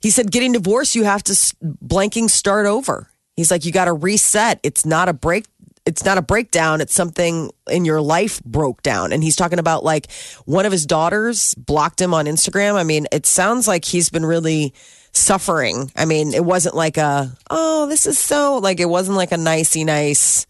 he 0.00 0.10
said, 0.10 0.30
getting 0.30 0.52
divorced, 0.52 0.94
you 0.94 1.02
have 1.02 1.24
to 1.24 1.32
s- 1.32 1.52
blanking 1.60 2.30
start 2.30 2.66
over. 2.66 3.10
He's 3.34 3.50
like, 3.50 3.64
you 3.64 3.72
got 3.72 3.86
to 3.86 3.92
reset. 3.92 4.60
It's 4.62 4.86
not 4.86 5.08
a 5.08 5.12
break. 5.12 5.46
It's 5.86 6.04
not 6.04 6.16
a 6.16 6.22
breakdown. 6.22 6.80
It's 6.80 6.94
something 6.94 7.50
in 7.68 7.84
your 7.84 8.00
life 8.00 8.40
broke 8.44 8.80
down. 8.82 9.12
And 9.12 9.24
he's 9.24 9.34
talking 9.34 9.58
about 9.58 9.82
like 9.82 10.08
one 10.44 10.66
of 10.66 10.70
his 10.72 10.86
daughters 10.86 11.52
blocked 11.56 12.00
him 12.00 12.14
on 12.14 12.26
Instagram. 12.26 12.74
I 12.76 12.84
mean, 12.84 13.08
it 13.10 13.26
sounds 13.26 13.66
like 13.66 13.84
he's 13.84 14.08
been 14.08 14.24
really 14.24 14.72
suffering. 15.10 15.90
I 15.96 16.04
mean, 16.04 16.32
it 16.32 16.44
wasn't 16.44 16.76
like 16.76 16.96
a, 16.96 17.36
oh, 17.50 17.88
this 17.88 18.06
is 18.06 18.20
so 18.20 18.58
like 18.58 18.78
it 18.78 18.88
wasn't 18.88 19.16
like 19.16 19.32
a 19.32 19.36
nicey 19.36 19.82
nice 19.82 20.46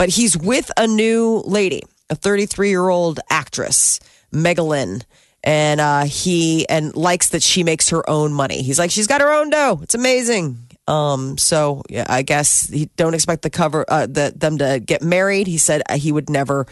but 0.00 0.08
he's 0.08 0.34
with 0.34 0.72
a 0.78 0.86
new 0.86 1.42
lady, 1.44 1.82
a 2.08 2.14
33 2.14 2.70
year 2.70 2.88
old 2.88 3.20
actress, 3.28 4.00
Megalyn. 4.32 5.02
And 5.44 5.78
uh, 5.78 6.04
he 6.04 6.66
and 6.70 6.96
likes 6.96 7.28
that 7.28 7.42
she 7.42 7.64
makes 7.64 7.90
her 7.90 8.08
own 8.08 8.32
money. 8.32 8.62
He's 8.62 8.78
like, 8.78 8.90
she's 8.90 9.06
got 9.06 9.20
her 9.20 9.30
own 9.30 9.50
dough. 9.50 9.80
It's 9.82 9.94
amazing. 9.94 10.56
Um, 10.88 11.36
so 11.36 11.82
yeah, 11.90 12.06
I 12.08 12.22
guess 12.22 12.66
he 12.70 12.86
don't 12.96 13.12
expect 13.12 13.42
the 13.42 13.50
cover 13.50 13.84
uh, 13.88 14.06
the, 14.06 14.32
them 14.34 14.56
to 14.56 14.80
get 14.80 15.02
married. 15.02 15.46
He 15.46 15.58
said 15.58 15.82
uh, 15.86 15.98
he 15.98 16.12
would 16.12 16.30
never 16.30 16.66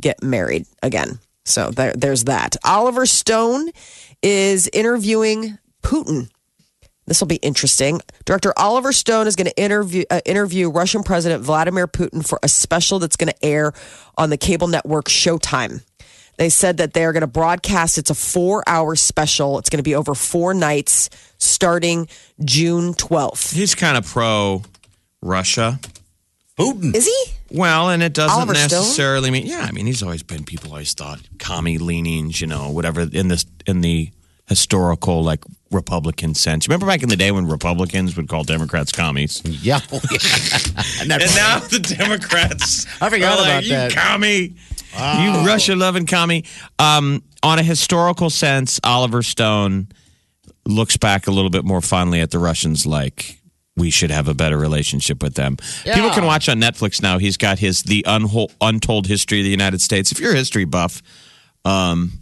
get 0.00 0.20
married 0.20 0.66
again. 0.82 1.20
So 1.44 1.70
there, 1.70 1.92
there's 1.92 2.24
that. 2.24 2.56
Oliver 2.64 3.06
Stone 3.06 3.70
is 4.24 4.68
interviewing 4.72 5.56
Putin 5.84 6.30
this 7.06 7.20
will 7.20 7.28
be 7.28 7.36
interesting. 7.36 8.00
Director 8.24 8.52
Oliver 8.56 8.92
Stone 8.92 9.26
is 9.26 9.36
going 9.36 9.48
to 9.48 9.56
interview 9.60 10.04
uh, 10.10 10.20
interview 10.24 10.70
Russian 10.70 11.02
President 11.02 11.42
Vladimir 11.42 11.88
Putin 11.88 12.26
for 12.26 12.38
a 12.42 12.48
special 12.48 12.98
that's 12.98 13.16
going 13.16 13.32
to 13.32 13.44
air 13.44 13.72
on 14.16 14.30
the 14.30 14.36
cable 14.36 14.68
network 14.68 15.06
Showtime. 15.06 15.82
They 16.38 16.48
said 16.48 16.78
that 16.78 16.94
they're 16.94 17.12
going 17.12 17.22
to 17.22 17.26
broadcast. 17.26 17.98
It's 17.98 18.10
a 18.10 18.14
four 18.14 18.64
hour 18.66 18.96
special. 18.96 19.58
It's 19.58 19.68
going 19.68 19.78
to 19.78 19.82
be 19.82 19.94
over 19.94 20.14
four 20.14 20.54
nights 20.54 21.10
starting 21.38 22.08
June 22.44 22.94
12th. 22.94 23.52
He's 23.52 23.74
kind 23.74 23.96
of 23.96 24.06
pro 24.06 24.62
Russia. 25.20 25.78
Putin. 26.58 26.94
Is 26.94 27.06
he? 27.06 27.32
Well, 27.50 27.90
and 27.90 28.02
it 28.02 28.12
doesn't 28.12 28.34
Oliver 28.34 28.54
Stone? 28.54 28.80
necessarily 28.80 29.30
mean 29.30 29.46
yeah. 29.46 29.60
I 29.60 29.72
mean, 29.72 29.86
he's 29.86 30.02
always 30.02 30.22
been. 30.22 30.44
People 30.44 30.70
always 30.70 30.94
thought 30.94 31.20
commie 31.38 31.78
leanings, 31.78 32.40
you 32.40 32.46
know, 32.46 32.70
whatever 32.70 33.02
in 33.02 33.28
this 33.28 33.44
in 33.66 33.80
the 33.80 34.10
historical 34.46 35.22
like 35.22 35.44
Republican 35.72 36.34
sense. 36.34 36.68
Remember 36.68 36.86
back 36.86 37.02
in 37.02 37.08
the 37.08 37.16
day 37.16 37.30
when 37.32 37.46
Republicans 37.46 38.16
would 38.16 38.28
call 38.28 38.44
Democrats 38.44 38.92
commies, 38.92 39.42
Yeah. 39.44 39.80
Yeah. 39.90 40.18
and 41.00 41.08
now 41.08 41.58
the 41.58 41.80
Democrats 41.98 42.86
I 43.00 43.08
forgot 43.10 43.38
like, 43.38 43.46
about 43.48 43.64
you 43.64 43.70
that." 43.70 43.92
commie, 43.92 44.54
you 44.94 45.46
Russia 45.46 45.74
loving 45.74 46.06
commie. 46.06 46.44
Um, 46.78 47.22
on 47.42 47.58
a 47.58 47.62
historical 47.62 48.30
sense, 48.30 48.78
Oliver 48.84 49.22
Stone 49.22 49.88
looks 50.66 50.96
back 50.96 51.26
a 51.26 51.30
little 51.30 51.50
bit 51.50 51.64
more 51.64 51.80
fondly 51.80 52.20
at 52.20 52.30
the 52.30 52.38
Russians, 52.38 52.86
like 52.86 53.40
we 53.76 53.90
should 53.90 54.10
have 54.10 54.28
a 54.28 54.34
better 54.34 54.58
relationship 54.58 55.22
with 55.22 55.34
them. 55.34 55.56
People 55.84 56.10
can 56.10 56.24
watch 56.26 56.48
on 56.48 56.60
Netflix 56.60 57.02
now. 57.02 57.18
He's 57.18 57.36
got 57.38 57.58
his 57.58 57.82
the 57.82 58.04
Unhol- 58.06 58.52
untold 58.60 59.06
history 59.06 59.40
of 59.40 59.44
the 59.44 59.50
United 59.50 59.80
States. 59.80 60.12
If 60.12 60.20
you're 60.20 60.32
a 60.32 60.36
history 60.36 60.66
buff, 60.66 61.02
um, 61.64 62.12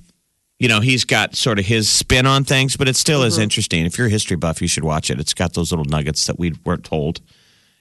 you 0.60 0.68
know 0.68 0.78
he's 0.80 1.04
got 1.04 1.34
sort 1.34 1.58
of 1.58 1.64
his 1.64 1.88
spin 1.88 2.26
on 2.26 2.44
things, 2.44 2.76
but 2.76 2.86
it 2.88 2.94
still 2.94 3.24
is 3.24 3.34
mm-hmm. 3.34 3.42
interesting. 3.42 3.84
If 3.86 3.98
you're 3.98 4.06
a 4.06 4.10
history 4.10 4.36
buff, 4.36 4.62
you 4.62 4.68
should 4.68 4.84
watch 4.84 5.10
it. 5.10 5.18
It's 5.18 5.34
got 5.34 5.54
those 5.54 5.72
little 5.72 5.86
nuggets 5.86 6.26
that 6.28 6.38
we 6.38 6.52
weren't 6.64 6.84
told. 6.84 7.20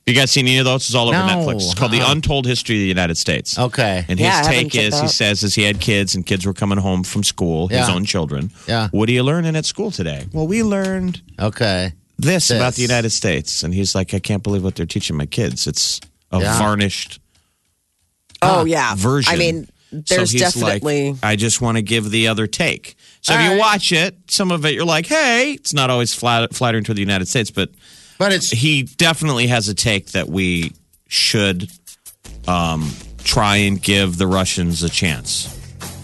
You 0.08 0.16
guys 0.16 0.32
seen 0.32 0.48
any 0.48 0.58
of 0.58 0.66
those? 0.66 0.88
It's 0.88 0.96
all 0.96 1.10
over 1.10 1.18
No. 1.20 1.28
Netflix. 1.28 1.56
It's 1.58 1.76
called 1.76 1.92
The 1.92 2.02
Uh-uh. 2.02 2.14
Untold 2.14 2.48
History 2.48 2.78
of 2.78 2.80
the 2.80 2.88
United 2.88 3.16
States. 3.16 3.60
Okay. 3.60 4.06
And 4.08 4.18
his 4.18 4.28
haven't 4.28 4.52
take 4.52 4.76
is, 4.76 5.00
he 5.00 5.08
says, 5.08 5.44
as 5.44 5.54
he 5.54 5.62
had 5.62 5.80
kids 5.80 6.16
and 6.16 6.26
kids 6.26 6.48
were 6.48 6.54
coming 6.54 6.80
home 6.80 7.04
from 7.04 7.22
school, 7.24 7.68
his 7.68 7.88
own 7.90 8.06
children. 8.06 8.50
Yeah. 8.68 8.88
What 8.90 9.08
are 9.08 9.12
you 9.12 9.22
learning 9.22 9.56
at 9.56 9.66
school 9.66 9.92
today? 9.92 10.26
Well, 10.34 10.48
we 10.48 10.64
learned 10.64 11.22
Okay. 11.40 11.94
this, 12.18 12.50
about 12.50 12.74
the 12.74 12.82
United 12.82 13.12
States. 13.12 13.62
And 13.62 13.72
he's 13.72 13.94
like, 13.94 14.16
I 14.16 14.20
can't 14.20 14.42
believe 14.42 14.64
what 14.64 14.76
they're 14.76 14.88
teaching 14.88 15.16
my 15.16 15.28
kids. 15.28 15.68
It's 15.68 16.00
a 16.32 16.40
Yeah. 16.40 16.58
varnished 16.58 17.20
Oh, 18.42 18.66
yeah. 18.66 18.96
version. 18.96 19.32
I 19.32 19.38
mean, 19.38 19.68
there's 19.92 20.32
so 20.32 20.38
definitely. 20.38 21.12
Like, 21.12 21.20
I 21.24 21.36
just 21.36 21.62
want 21.62 21.78
to 21.78 21.82
give 21.82 22.10
the 22.10 22.28
other 22.28 22.48
take. 22.48 22.96
So 23.22 23.34
if 23.34 23.42
you 23.42 23.50
right. 23.50 23.60
watch 23.60 23.92
it, 23.92 24.16
some 24.32 24.52
of 24.52 24.66
it 24.66 24.74
you're 24.74 24.86
like, 24.86 25.08
hey, 25.08 25.54
it's 25.54 25.74
not 25.74 25.90
always 25.90 26.14
flat, 26.14 26.54
flattering 26.54 26.84
to 26.86 26.94
the 26.94 27.02
United 27.02 27.28
States, 27.28 27.52
but 27.52 27.70
But 28.18 28.34
it's 28.34 28.50
he 28.50 28.84
definitely 28.84 29.48
has 29.48 29.68
a 29.68 29.74
take 29.74 30.12
that 30.12 30.30
we 30.30 30.74
should 31.08 31.70
um, 32.48 32.92
try 33.24 33.58
and 33.58 33.82
give 33.82 34.18
the 34.18 34.28
Russians 34.28 34.84
a 34.84 34.90
chance 34.90 35.56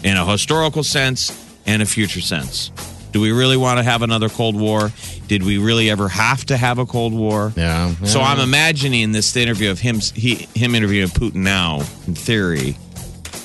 in 0.04 0.18
a 0.18 0.26
historical 0.26 0.84
sense 0.84 1.32
and 1.66 1.82
a 1.82 1.86
future 1.86 2.22
sense. 2.22 2.72
Do 3.12 3.22
we 3.22 3.32
really 3.32 3.56
want 3.56 3.80
to 3.80 3.84
have 3.84 4.02
another 4.02 4.28
Cold 4.28 4.60
War? 4.60 4.92
Did 5.28 5.44
we 5.44 5.58
really 5.58 5.90
ever 5.90 6.10
have 6.10 6.46
to 6.48 6.58
have 6.58 6.80
a 6.80 6.86
Cold 6.86 7.14
War? 7.14 7.54
yeah. 7.56 7.96
So. 8.04 8.20
I'm 8.20 8.40
imagining 8.40 9.14
this 9.14 9.34
interview 9.38 9.72
of 9.72 9.80
him 9.80 10.00
he 10.00 10.50
him 10.54 10.76
interviewing 10.76 11.08
Putin 11.08 11.36
now, 11.36 11.78
in 12.08 12.14
theory, 12.14 12.76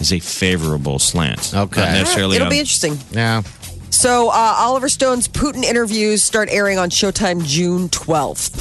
is 0.01 0.13
a 0.13 0.19
favorable 0.19 0.99
slant. 0.99 1.53
Okay. 1.55 1.81
Not 1.81 1.93
necessarily 1.93 2.37
It'll 2.37 2.47
on- 2.47 2.51
be 2.51 2.59
interesting. 2.59 2.99
Yeah. 3.13 3.43
So, 3.91 4.29
uh, 4.29 4.33
Oliver 4.59 4.89
Stone's 4.89 5.27
Putin 5.27 5.65
interviews 5.65 6.23
start 6.23 6.49
airing 6.53 6.79
on 6.79 6.91
Showtime 6.91 7.45
June 7.45 7.89
12th. 7.89 8.53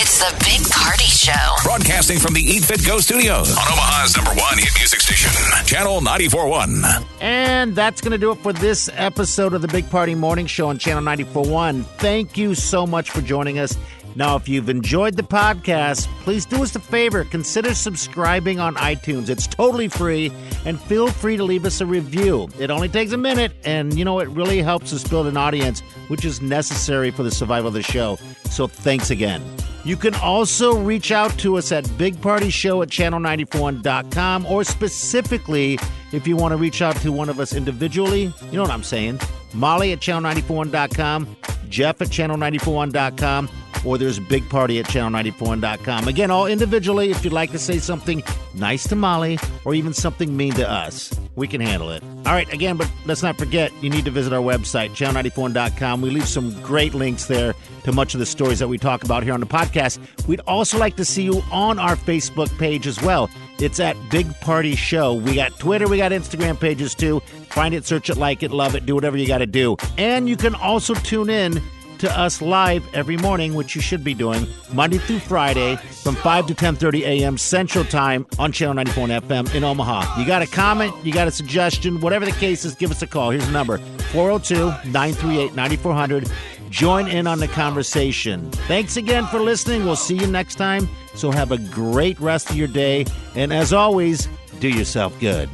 It's 0.00 0.18
the 0.18 0.34
Big 0.44 0.66
Party 0.70 1.04
Show. 1.04 1.32
Broadcasting 1.62 2.18
from 2.18 2.32
the 2.32 2.40
Eat 2.40 2.64
Fit 2.64 2.84
Go 2.86 2.98
studios 2.98 3.50
on 3.50 3.58
Omaha's 3.70 4.16
number 4.16 4.30
one 4.30 4.56
hit 4.58 4.70
music 4.78 5.00
station, 5.00 5.30
Channel 5.66 6.00
94.1. 6.00 7.04
And 7.20 7.74
that's 7.76 8.00
going 8.00 8.12
to 8.12 8.18
do 8.18 8.30
it 8.32 8.38
for 8.38 8.52
this 8.54 8.88
episode 8.94 9.52
of 9.52 9.60
the 9.62 9.68
Big 9.68 9.88
Party 9.90 10.14
Morning 10.14 10.46
Show 10.46 10.68
on 10.68 10.78
Channel 10.78 11.02
94.1. 11.02 11.84
Thank 11.98 12.38
you 12.38 12.54
so 12.54 12.86
much 12.86 13.10
for 13.10 13.20
joining 13.20 13.58
us. 13.58 13.76
Now, 14.18 14.34
if 14.34 14.48
you've 14.48 14.68
enjoyed 14.68 15.14
the 15.14 15.22
podcast, 15.22 16.08
please 16.24 16.44
do 16.44 16.64
us 16.64 16.74
a 16.74 16.80
favor. 16.80 17.22
Consider 17.22 17.72
subscribing 17.72 18.58
on 18.58 18.74
iTunes. 18.74 19.28
It's 19.28 19.46
totally 19.46 19.86
free, 19.86 20.32
and 20.64 20.80
feel 20.80 21.06
free 21.06 21.36
to 21.36 21.44
leave 21.44 21.64
us 21.64 21.80
a 21.80 21.86
review. 21.86 22.48
It 22.58 22.68
only 22.68 22.88
takes 22.88 23.12
a 23.12 23.16
minute, 23.16 23.52
and 23.64 23.96
you 23.96 24.04
know, 24.04 24.18
it 24.18 24.28
really 24.30 24.60
helps 24.60 24.92
us 24.92 25.06
build 25.06 25.28
an 25.28 25.36
audience, 25.36 25.82
which 26.08 26.24
is 26.24 26.42
necessary 26.42 27.12
for 27.12 27.22
the 27.22 27.30
survival 27.30 27.68
of 27.68 27.74
the 27.74 27.82
show. 27.84 28.18
So 28.50 28.66
thanks 28.66 29.10
again. 29.10 29.40
You 29.84 29.96
can 29.96 30.16
also 30.16 30.76
reach 30.76 31.12
out 31.12 31.38
to 31.38 31.56
us 31.56 31.70
at 31.70 31.84
bigpartyshow 31.84 32.82
at 32.82 32.88
channel941.com 32.88 34.46
or 34.46 34.64
specifically 34.64 35.78
if 36.10 36.26
you 36.26 36.34
want 36.34 36.50
to 36.50 36.56
reach 36.56 36.82
out 36.82 36.96
to 37.02 37.12
one 37.12 37.28
of 37.28 37.38
us 37.38 37.54
individually. 37.54 38.32
You 38.50 38.56
know 38.56 38.62
what 38.62 38.72
I'm 38.72 38.82
saying? 38.82 39.20
Molly 39.54 39.92
at 39.92 40.00
channel941.com, 40.00 41.36
Jeff 41.68 42.02
at 42.02 42.08
channel941.com, 42.08 43.48
or 43.88 43.96
there's 43.96 44.18
Big 44.18 44.46
Party 44.50 44.78
at 44.78 44.84
channel941.com. 44.86 46.08
Again, 46.08 46.30
all 46.30 46.46
individually 46.46 47.10
if 47.10 47.24
you'd 47.24 47.32
like 47.32 47.50
to 47.52 47.58
say 47.58 47.78
something 47.78 48.22
nice 48.54 48.86
to 48.88 48.94
Molly 48.94 49.38
or 49.64 49.74
even 49.74 49.94
something 49.94 50.36
mean 50.36 50.52
to 50.54 50.70
us. 50.70 51.18
We 51.36 51.48
can 51.48 51.62
handle 51.62 51.90
it. 51.90 52.02
All 52.26 52.34
right, 52.34 52.52
again, 52.52 52.76
but 52.76 52.90
let's 53.06 53.22
not 53.22 53.38
forget, 53.38 53.72
you 53.82 53.88
need 53.88 54.04
to 54.04 54.10
visit 54.10 54.34
our 54.34 54.42
website, 54.42 54.90
channel94.com. 54.90 56.02
We 56.02 56.10
leave 56.10 56.28
some 56.28 56.60
great 56.62 56.92
links 56.92 57.26
there 57.26 57.54
to 57.84 57.92
much 57.92 58.12
of 58.12 58.20
the 58.20 58.26
stories 58.26 58.58
that 58.58 58.68
we 58.68 58.76
talk 58.76 59.04
about 59.04 59.22
here 59.22 59.32
on 59.32 59.40
the 59.40 59.46
podcast. 59.46 59.98
We'd 60.26 60.40
also 60.40 60.76
like 60.76 60.96
to 60.96 61.04
see 61.04 61.22
you 61.22 61.42
on 61.50 61.78
our 61.78 61.96
Facebook 61.96 62.56
page 62.58 62.86
as 62.86 63.00
well. 63.00 63.30
It's 63.58 63.80
at 63.80 63.96
Big 64.10 64.28
Party 64.40 64.76
Show. 64.76 65.14
We 65.14 65.34
got 65.34 65.58
Twitter, 65.58 65.88
we 65.88 65.96
got 65.96 66.12
Instagram 66.12 66.60
pages 66.60 66.94
too. 66.94 67.20
Find 67.50 67.74
it, 67.74 67.86
search 67.86 68.10
it, 68.10 68.18
like 68.18 68.42
it, 68.42 68.50
love 68.50 68.74
it, 68.74 68.84
do 68.84 68.94
whatever 68.94 69.16
you 69.16 69.26
got 69.26 69.38
to 69.38 69.46
do. 69.46 69.76
And 69.96 70.28
you 70.28 70.36
can 70.36 70.54
also 70.54 70.92
tune 70.94 71.30
in 71.30 71.62
to 71.98 72.18
us 72.18 72.40
live 72.40 72.86
every 72.94 73.16
morning, 73.16 73.54
which 73.54 73.74
you 73.74 73.80
should 73.80 74.04
be 74.04 74.14
doing 74.14 74.46
Monday 74.72 74.98
through 74.98 75.18
Friday 75.20 75.76
from 75.76 76.14
5 76.16 76.46
to 76.46 76.54
10:30 76.54 77.02
a.m. 77.02 77.38
Central 77.38 77.84
Time 77.84 78.26
on 78.38 78.52
Channel 78.52 78.74
94 78.74 79.08
FM 79.08 79.54
in 79.54 79.64
Omaha. 79.64 80.20
You 80.20 80.26
got 80.26 80.42
a 80.42 80.46
comment, 80.46 80.94
you 81.04 81.12
got 81.12 81.28
a 81.28 81.30
suggestion, 81.30 82.00
whatever 82.00 82.24
the 82.24 82.32
case 82.32 82.64
is, 82.64 82.74
give 82.74 82.90
us 82.90 83.02
a 83.02 83.06
call. 83.06 83.30
Here's 83.30 83.46
the 83.46 83.52
number: 83.52 83.78
402-938-9400. 84.12 86.30
Join 86.70 87.08
in 87.08 87.26
on 87.26 87.40
the 87.40 87.48
conversation. 87.48 88.50
Thanks 88.50 88.96
again 88.96 89.26
for 89.26 89.40
listening. 89.40 89.84
We'll 89.84 89.96
see 89.96 90.16
you 90.16 90.26
next 90.26 90.56
time. 90.56 90.88
So 91.14 91.30
have 91.30 91.50
a 91.50 91.58
great 91.58 92.20
rest 92.20 92.50
of 92.50 92.56
your 92.56 92.68
day, 92.68 93.06
and 93.34 93.52
as 93.52 93.72
always, 93.72 94.28
do 94.60 94.68
yourself 94.68 95.18
good. 95.18 95.48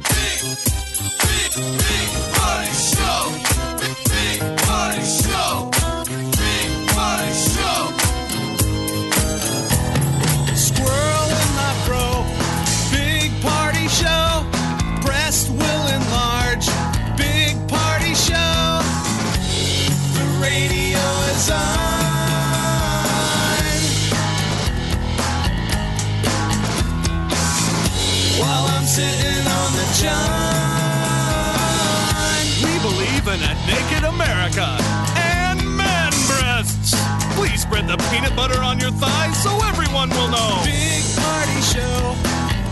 Please 37.95 38.03
the 38.03 38.15
peanut 38.15 38.35
butter 38.35 38.61
on 38.61 38.79
your 38.79 38.91
thighs 38.91 39.41
so 39.41 39.51
everyone 39.67 40.09
will 40.09 40.27
know. 40.27 40.61
Big 40.63 41.03
party 41.15 41.61
show. 41.61 42.15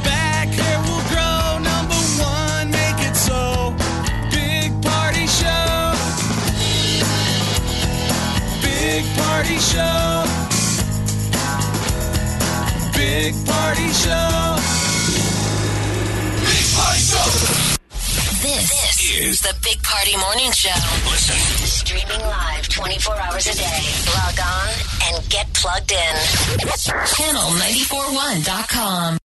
Back 0.03 0.49
hair 0.49 0.79
will 0.79 1.03
grow. 1.11 1.59
Number 1.59 1.95
one, 2.19 2.71
make 2.71 2.99
it 2.99 3.15
so. 3.15 3.73
Big 4.31 4.71
party 4.81 5.27
show. 5.27 5.93
Big 8.61 9.03
party 9.15 9.57
show. 9.59 10.25
Big 12.93 13.33
party 13.45 13.89
show. 13.93 14.59
Big 16.43 16.65
party 16.75 16.99
show. 16.99 17.29
This, 18.41 19.11
is 19.13 19.41
the 19.41 19.55
Big 19.63 19.81
Party 19.83 20.17
Morning 20.17 20.51
Show. 20.51 20.69
Listen. 21.09 21.72
Streaming 21.93 22.25
live 22.25 22.65
24 22.69 23.21
hours 23.21 23.45
a 23.45 23.53
day. 23.53 23.85
Log 24.15 24.39
on 24.39 24.69
and 25.13 25.29
get 25.29 25.45
plugged 25.53 25.91
in. 25.91 26.15
Channel941.com. 26.57 29.22